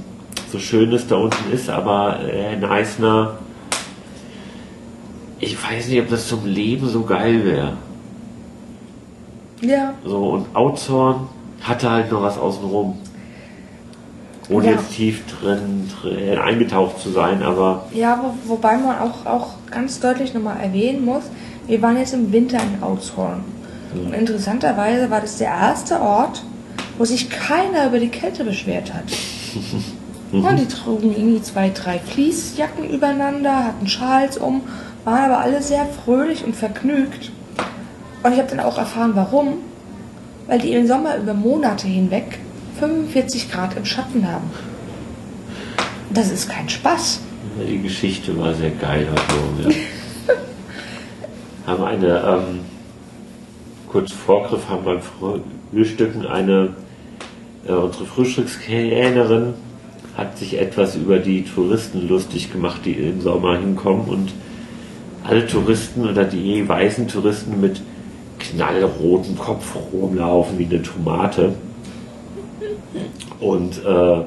so 0.53 0.59
schön 0.59 0.93
es 0.93 1.07
da 1.09 1.17
unten 1.17 1.53
ist, 1.53 1.69
aber 1.69 2.21
äh, 2.21 2.55
in 2.55 2.65
Eisner, 2.65 3.39
ich 5.41 5.57
weiß 5.63 5.89
nicht, 5.89 6.01
ob 6.01 6.09
das 6.09 6.29
zum 6.29 6.47
Leben 6.47 6.89
so 6.89 7.03
geil 7.03 7.45
wäre. 7.45 7.73
Ja, 9.61 9.95
So, 10.05 10.19
und 10.31 10.47
Outzorn 10.55 11.29
hatte 11.63 11.91
halt 11.91 12.11
noch 12.13 12.23
was 12.23 12.39
außenrum. 12.39 12.99
Ohne 14.51 14.67
Ja. 14.67 14.73
jetzt 14.73 14.93
tief 14.93 15.23
drin, 15.27 15.91
drin 16.03 16.39
eingetaucht 16.39 17.01
zu 17.01 17.11
sein, 17.11 17.43
aber 17.43 17.87
ja, 17.95 18.21
wo, 18.23 18.51
wobei 18.51 18.77
man 18.77 18.99
auch, 18.99 19.25
auch 19.25 19.55
ganz 19.71 20.01
deutlich 20.01 20.35
nochmal 20.35 20.61
erwähnen 20.61 21.03
muss, 21.05 21.23
wir 21.67 21.81
waren 21.81 21.97
jetzt 21.97 22.13
im 22.13 22.31
Winter 22.31 22.59
in 22.59 22.83
Aushorn. 22.83 23.43
Und 23.95 24.13
interessanterweise 24.13 25.09
war 25.09 25.21
das 25.21 25.39
der 25.39 25.49
erste 25.49 26.01
Ort, 26.01 26.43
wo 26.99 27.05
sich 27.05 27.31
keiner 27.31 27.87
über 27.87 28.01
die 28.01 28.09
Kälte 28.09 28.45
beschwert 28.45 28.93
hat. 28.93 29.05
Und 30.33 30.59
die 30.59 30.67
trugen 30.67 31.13
irgendwie 31.13 31.41
zwei, 31.43 31.71
drei 31.71 32.01
Fließjacken 32.01 32.91
übereinander, 32.91 33.67
hatten 33.67 33.87
Schals 33.87 34.37
um, 34.37 34.63
waren 35.05 35.25
aber 35.31 35.39
alle 35.39 35.63
sehr 35.63 35.87
fröhlich 35.87 36.45
und 36.45 36.57
vergnügt. 36.57 37.31
Und 38.25 38.33
ich 38.33 38.39
habe 38.39 38.49
dann 38.49 38.61
auch 38.61 38.79
erfahren, 38.79 39.13
warum. 39.15 39.59
Weil 40.47 40.59
die 40.59 40.73
im 40.73 40.87
Sommer 40.87 41.17
über 41.19 41.35
Monate 41.35 41.87
hinweg 41.87 42.39
45 42.79 43.51
Grad 43.51 43.77
im 43.77 43.85
Schatten 43.85 44.27
haben. 44.27 44.51
Das 46.11 46.31
ist 46.31 46.49
kein 46.49 46.69
Spaß. 46.69 47.21
die 47.69 47.83
Geschichte 47.83 48.37
war 48.39 48.55
sehr 48.55 48.71
geil 48.71 49.07
heute 49.11 49.67
Morgen. 49.67 49.85
Ja. 50.27 50.35
haben 51.67 51.85
eine, 51.85 52.07
ähm, 52.07 52.61
kurz 53.89 54.13
Vorgriff, 54.13 54.69
haben 54.69 54.85
beim 54.85 55.01
Frühstücken 55.71 56.27
eine, 56.27 56.75
äh, 57.67 57.73
unsere 57.73 58.07
Frühstückskellnerin 58.07 59.55
hat 60.17 60.39
sich 60.39 60.59
etwas 60.59 60.95
über 60.97 61.19
die 61.19 61.45
Touristen 61.45 62.09
lustig 62.09 62.53
gemacht, 62.53 62.83
die 62.85 62.93
im 62.93 63.21
Sommer 63.21 63.59
hinkommen 63.59 64.07
und 64.07 64.33
alle 65.25 65.47
Touristen 65.47 66.09
oder 66.09 66.25
die 66.25 66.67
weißen 66.69 67.09
Touristen 67.09 67.61
mit 67.61 67.83
knallrotem 68.51 69.37
Kopf 69.39 69.75
rumlaufen 69.93 70.59
wie 70.59 70.65
eine 70.67 70.83
Tomate 70.83 71.55
und 73.41 73.85
äh, 73.85 74.23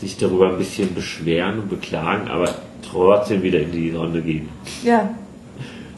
sich 0.00 0.16
darüber 0.16 0.48
ein 0.50 0.58
bisschen 0.58 0.94
beschweren 0.94 1.60
und 1.60 1.68
beklagen, 1.70 2.28
aber 2.28 2.50
trotzdem 2.88 3.42
wieder 3.42 3.60
in 3.60 3.72
die 3.72 3.90
Sonne 3.90 4.20
gehen 4.20 4.48
Ja, 4.84 5.08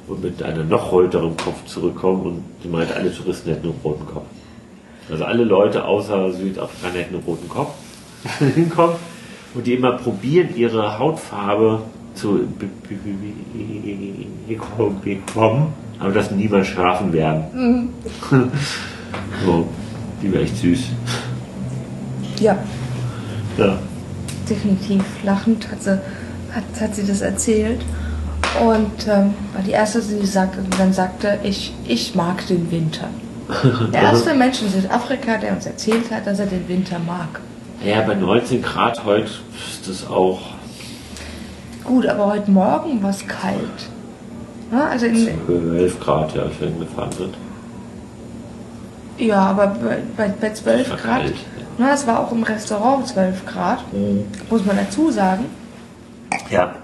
und 0.06 0.22
mit 0.22 0.42
einem 0.42 0.68
noch 0.68 0.92
röteren 0.92 1.36
Kopf 1.36 1.64
zurückkommen 1.66 2.22
und 2.26 2.42
sie 2.62 2.68
meint, 2.68 2.92
alle 2.92 3.12
Touristen 3.12 3.50
hätten 3.50 3.66
einen 3.68 3.80
roten 3.84 4.06
Kopf. 4.06 4.24
Also 5.10 5.24
alle 5.24 5.44
Leute 5.44 5.84
außer 5.84 6.32
Südafrikaner 6.32 7.00
hätten 7.00 7.14
einen 7.16 7.24
roten 7.24 7.48
Kopf 7.48 7.70
hinkommen 8.54 8.96
und 9.54 9.66
die 9.66 9.74
immer 9.74 9.92
probieren, 9.92 10.50
ihre 10.54 10.98
Hautfarbe 10.98 11.80
zu 12.14 12.34
be- 12.58 12.66
be- 12.88 12.94
be- 12.94 14.54
bekommen, 14.54 15.72
aber 15.98 16.12
das 16.12 16.30
niemals 16.30 16.68
schaffen 16.68 17.12
werden. 17.12 17.90
so, 19.44 19.68
die 20.22 20.32
wäre 20.32 20.44
echt 20.44 20.56
süß. 20.56 20.80
ja, 22.40 22.56
Ja. 23.56 23.78
definitiv. 24.48 25.02
Lachend 25.24 25.70
hat 25.70 25.82
sie, 25.82 26.00
hat, 26.52 26.64
hat 26.80 26.94
sie 26.94 27.06
das 27.06 27.20
erzählt. 27.20 27.80
Und 28.64 29.06
ähm, 29.06 29.34
war 29.52 29.62
die 29.64 29.72
erste, 29.72 30.00
die 30.00 30.24
sagte, 30.26 30.58
dann 30.78 30.92
sagte, 30.92 31.38
ich, 31.42 31.74
ich 31.86 32.14
mag 32.14 32.46
den 32.46 32.70
Winter. 32.70 33.08
Der 33.92 34.02
erste 34.02 34.34
Mensch 34.34 34.62
in 34.62 34.68
Südafrika, 34.70 35.36
der 35.38 35.52
uns 35.52 35.66
erzählt 35.66 36.10
hat, 36.10 36.26
dass 36.26 36.38
er 36.38 36.46
den 36.46 36.66
Winter 36.68 36.98
mag. 36.98 37.40
Ja, 37.84 38.02
bei 38.02 38.14
19 38.14 38.60
Grad 38.62 39.04
heute 39.04 39.24
ist 39.24 39.86
das 39.88 40.06
auch 40.08 40.40
Gut, 41.84 42.06
aber 42.06 42.26
heute 42.26 42.50
Morgen 42.50 43.02
war 43.02 43.10
es 43.10 43.26
kalt. 43.26 43.88
Ja, 44.70 44.88
also 44.88 45.06
in, 45.06 45.28
12 45.46 46.00
Grad, 46.00 46.34
ja, 46.34 46.42
als 46.42 46.60
wir 46.60 46.68
hingefahren 46.68 47.12
sind. 47.12 47.34
ja 49.18 49.40
aber 49.40 49.68
bei, 49.68 49.98
bei, 50.16 50.28
bei 50.28 50.52
12 50.52 50.90
War 50.90 50.96
Grad. 50.96 51.20
kalt. 51.20 51.34
Na, 51.78 51.94
es 51.94 52.06
war 52.06 52.20
auch 52.20 52.32
im 52.32 52.42
Restaurant 52.42 53.06
12 53.06 53.46
Grad, 53.46 53.84
muss 54.50 54.64
man 54.64 54.76
dazu 54.76 55.10
sagen. 55.10 55.44
Ja. 56.50 56.74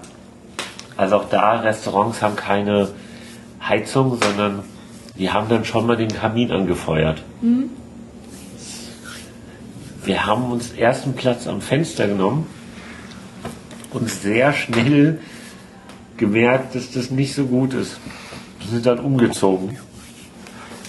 Also 0.97 1.17
auch 1.17 1.29
da, 1.29 1.59
Restaurants 1.59 2.21
haben 2.21 2.37
keine 2.37 2.87
Heizung, 3.61 4.17
sondern 4.21 4.63
die 5.17 5.29
haben 5.29 5.49
dann 5.49 5.65
schon 5.65 5.85
mal 5.85 5.97
den 5.97 6.07
Kamin 6.07 6.51
angefeuert. 6.51 7.21
Wir 10.05 10.25
haben 10.25 10.51
uns 10.51 10.71
ersten 10.71 11.13
Platz 11.13 11.47
am 11.47 11.59
Fenster 11.61 12.07
genommen 12.07 12.47
und 13.91 14.09
sehr 14.09 14.53
schnell 14.53 15.19
gemerkt, 16.17 16.75
dass 16.75 16.91
das 16.91 17.11
nicht 17.11 17.33
so 17.33 17.45
gut 17.45 17.73
ist. 17.73 17.97
Wir 18.59 18.69
sind 18.69 18.85
dann 18.85 18.99
umgezogen. 18.99 19.77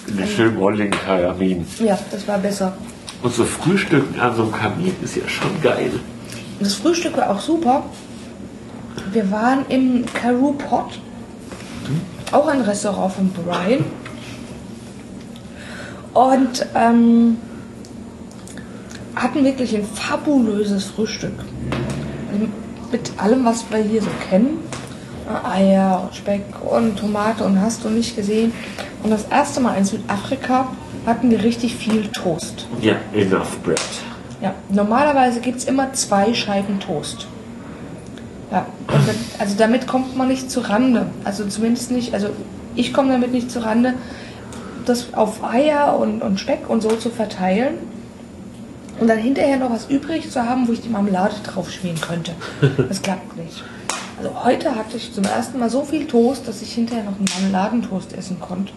In 0.07 0.17
den 0.17 0.29
schönen 0.29 0.57
rolligen 0.57 0.93
Kamin. 0.93 1.67
Ja, 1.81 1.99
das 2.11 2.27
war 2.29 2.39
besser. 2.39 2.77
Und 3.23 3.35
so 3.35 3.45
Frühstücken 3.45 4.21
an 4.21 4.37
so 4.37 4.43
einem 4.43 4.53
Kamin 4.53 4.95
ist 5.03 5.17
ja 5.17 5.29
schon 5.29 5.61
geil. 5.63 5.91
Das 6.61 6.75
Frühstück 6.75 7.17
war 7.17 7.31
auch 7.31 7.41
super. 7.41 7.85
Wir 9.13 9.31
waren 9.31 9.67
im 9.69 10.05
Karoo 10.07 10.53
Pot, 10.53 11.01
auch 12.33 12.47
ein 12.47 12.61
Restaurant 12.61 13.13
von 13.13 13.31
Brian. 13.31 13.85
Und 16.15 16.67
ähm, 16.75 17.37
hatten 19.15 19.45
wirklich 19.45 19.75
ein 19.75 19.85
fabulöses 19.85 20.85
Frühstück. 20.85 21.35
Also 22.33 22.49
mit 22.93 23.13
allem, 23.19 23.45
was 23.45 23.65
wir 23.71 23.79
hier 23.79 24.03
so 24.03 24.11
kennen. 24.31 24.59
Eier, 25.29 26.09
Speck 26.13 26.45
und 26.65 26.99
Tomate 26.99 27.45
und 27.45 27.61
hast 27.61 27.85
du 27.85 27.89
nicht 27.89 28.17
gesehen. 28.17 28.53
Und 29.03 29.11
das 29.11 29.25
erste 29.25 29.61
Mal 29.61 29.77
in 29.77 29.85
Südafrika 29.85 30.69
hatten 31.07 31.31
wir 31.31 31.43
richtig 31.43 31.77
viel 31.77 32.09
Toast. 32.09 32.67
Ja, 32.81 32.97
enough 33.15 33.59
bread. 33.63 33.81
Ja, 34.41 34.55
normalerweise 34.69 35.41
gibt 35.41 35.59
es 35.59 35.65
immer 35.65 35.93
zwei 35.93 36.35
Scheiben 36.35 36.81
Toast. 36.81 37.27
Ja, 38.51 38.67
und 38.89 39.09
das, 39.09 39.17
also 39.39 39.57
damit 39.57 39.87
kommt 39.87 40.17
man 40.17 40.29
nicht 40.29 40.51
zu 40.51 40.61
Rande. 40.61 41.07
Also 41.25 41.47
zumindest 41.47 41.91
nicht, 41.91 42.15
also 42.15 42.29
ich 42.75 42.93
komme 42.93 43.13
damit 43.13 43.33
nicht 43.33 43.51
zu 43.51 43.65
Rande, 43.65 43.95
das 44.85 45.15
auf 45.15 45.43
Eier 45.43 45.99
und, 45.99 46.23
und 46.23 46.39
Speck 46.39 46.69
und 46.69 46.83
so 46.83 46.91
zu 46.91 47.11
verteilen 47.11 47.79
und 49.01 49.09
dann 49.09 49.19
hinterher 49.19 49.57
noch 49.57 49.71
was 49.71 49.89
übrig 49.89 50.31
zu 50.31 50.43
haben, 50.43 50.69
wo 50.69 50.73
ich 50.73 50.81
die 50.81 50.89
Marmelade 50.89 51.35
drauf 51.43 51.71
schmieren 51.71 52.01
könnte. 52.01 52.33
Das 52.89 53.03
klappt 53.03 53.37
nicht. 53.37 53.63
Also 54.19 54.45
heute 54.45 54.75
hatte 54.75 54.97
ich 54.97 55.13
zum 55.13 55.25
ersten 55.25 55.59
Mal 55.59 55.69
so 55.71 55.83
viel 55.83 56.07
Toast, 56.07 56.49
dass 56.49 56.63
ich 56.63 56.73
hinterher 56.73 57.05
noch 57.05 57.17
einen 57.17 57.27
Marmeladentoast 57.35 58.15
essen 58.17 58.41
konnte. 58.41 58.73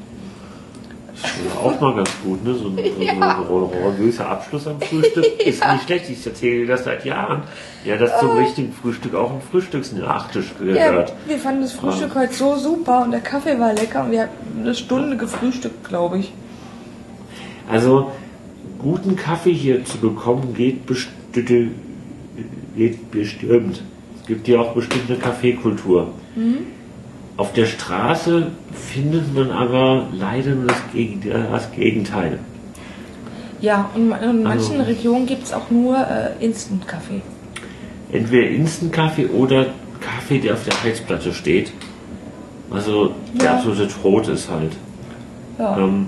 Das 1.21 1.31
ist 1.31 1.57
auch 1.57 1.79
mal 1.81 1.95
ganz 1.95 2.09
gut, 2.23 2.43
ne? 2.45 2.53
So 2.53 2.67
ein, 2.69 2.77
Ja. 3.01 3.43
so 3.47 3.65
ein 3.73 3.79
religiöser 3.83 4.29
Abschluss 4.29 4.67
am 4.67 4.79
Frühstück 4.81 5.25
ist 5.45 5.63
nicht 5.65 5.83
schlecht. 5.85 6.09
Ich 6.09 6.25
erzähle 6.25 6.61
dir 6.61 6.67
das 6.67 6.85
seit 6.85 7.03
Jahren. 7.05 7.43
Ja, 7.85 7.97
dass 7.97 8.19
zum 8.19 8.31
richtigen 8.37 8.71
Frühstück 8.73 9.15
auch 9.15 9.31
ein 9.31 9.41
Frühstücksnachtisch 9.51 10.53
Ja, 10.65 10.89
gehört. 10.91 11.13
wir 11.27 11.37
fanden 11.37 11.61
das 11.61 11.73
Frühstück 11.73 12.15
heute 12.15 12.33
so 12.33 12.55
super 12.57 13.03
und 13.03 13.11
der 13.11 13.19
Kaffee 13.21 13.59
war 13.59 13.73
lecker 13.73 14.03
und 14.05 14.11
wir 14.11 14.23
hatten 14.23 14.59
eine 14.61 14.75
Stunde 14.75 15.17
gefrühstückt, 15.17 15.87
glaube 15.87 16.19
ich. 16.19 16.33
Also, 17.69 18.11
guten 18.79 19.15
Kaffee 19.15 19.53
hier 19.53 19.83
zu 19.85 19.97
bekommen 19.97 20.53
geht, 20.53 20.85
besti 20.85 21.69
geht 22.75 23.11
bestimmt. 23.11 23.83
Gibt 24.29 24.45
hier 24.45 24.61
auch 24.61 24.73
bestimmte 24.75 25.15
Kaffeekultur. 25.15 26.09
Auf 27.35 27.51
der 27.53 27.65
Straße 27.65 28.51
findet 28.93 29.33
man 29.33 29.49
aber 29.49 30.07
leider 30.13 30.51
nur 30.51 30.67
das, 30.67 30.77
das 31.51 31.71
Gegenteil. 31.71 32.37
Ja, 33.59 33.89
und 33.95 34.01
in 34.03 34.43
manchen 34.43 34.47
Also- 34.47 34.83
Regionen 34.83 35.25
gibt 35.25 35.43
es 35.45 35.51
auch 35.51 35.71
nur 35.71 35.97
äh, 35.97 36.45
Instant-Kaffee. 36.45 37.21
Entweder 38.11 38.49
Instant-Kaffee 38.49 39.25
oder 39.27 39.65
Kaffee, 39.99 40.37
der 40.37 40.53
auf 40.53 40.63
der 40.63 40.83
Heizplatte 40.83 41.33
steht. 41.33 41.71
Also 42.69 43.11
der 43.33 43.45
Ja. 43.45 43.55
absolute 43.55 43.87
Tod 43.87 44.27
ist 44.27 44.47
halt. 44.49 44.73
Ja. 45.57 45.75
Ähm, 45.79 46.05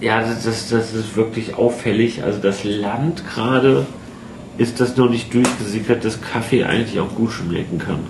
ja, 0.00 0.20
das, 0.20 0.44
das, 0.44 0.68
das 0.68 0.94
ist 0.94 1.16
wirklich 1.16 1.54
auffällig. 1.54 2.22
Also 2.22 2.38
das 2.40 2.64
Land 2.64 3.24
gerade 3.28 3.86
ist 4.56 4.80
das 4.80 4.96
noch 4.96 5.10
nicht 5.10 5.32
durchgesickert, 5.32 6.04
dass 6.04 6.20
Kaffee 6.20 6.64
eigentlich 6.64 7.00
auch 7.00 7.14
gut 7.14 7.32
schmecken 7.32 7.78
kann. 7.78 8.00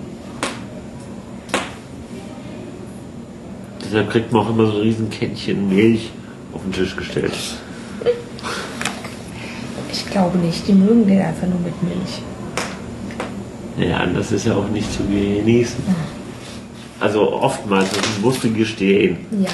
Deshalb 3.83 4.11
kriegt 4.11 4.31
man 4.31 4.45
auch 4.45 4.49
immer 4.51 4.67
so 4.67 4.73
ein 4.73 4.81
riesen 4.81 5.09
Kännchen 5.09 5.67
Milch 5.67 6.11
auf 6.53 6.61
den 6.61 6.71
Tisch 6.71 6.95
gestellt. 6.95 7.33
Ich 9.91 10.05
glaube 10.11 10.37
nicht, 10.37 10.67
die 10.67 10.73
mögen 10.73 11.07
den 11.07 11.21
einfach 11.21 11.47
nur 11.47 11.59
mit 11.59 11.81
Milch. 11.83 12.21
Naja, 13.77 13.97
anders 13.97 14.31
ist 14.31 14.45
ja 14.45 14.55
auch 14.55 14.67
nicht 14.69 14.91
zu 14.91 15.03
genießen. 15.03 15.83
Also 16.99 17.31
oftmals, 17.31 17.89
das 17.91 18.19
musst 18.21 18.43
du 18.43 18.51
gestehen. 18.51 19.17
Ja. 19.31 19.49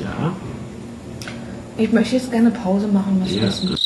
Ja, 0.00 0.32
Ich 1.84 1.92
möchte 1.92 2.16
jetzt 2.16 2.30
gerne 2.30 2.50
Pause 2.50 2.88
machen. 2.88 3.20
Was 3.20 3.62
Ja. 3.62 3.76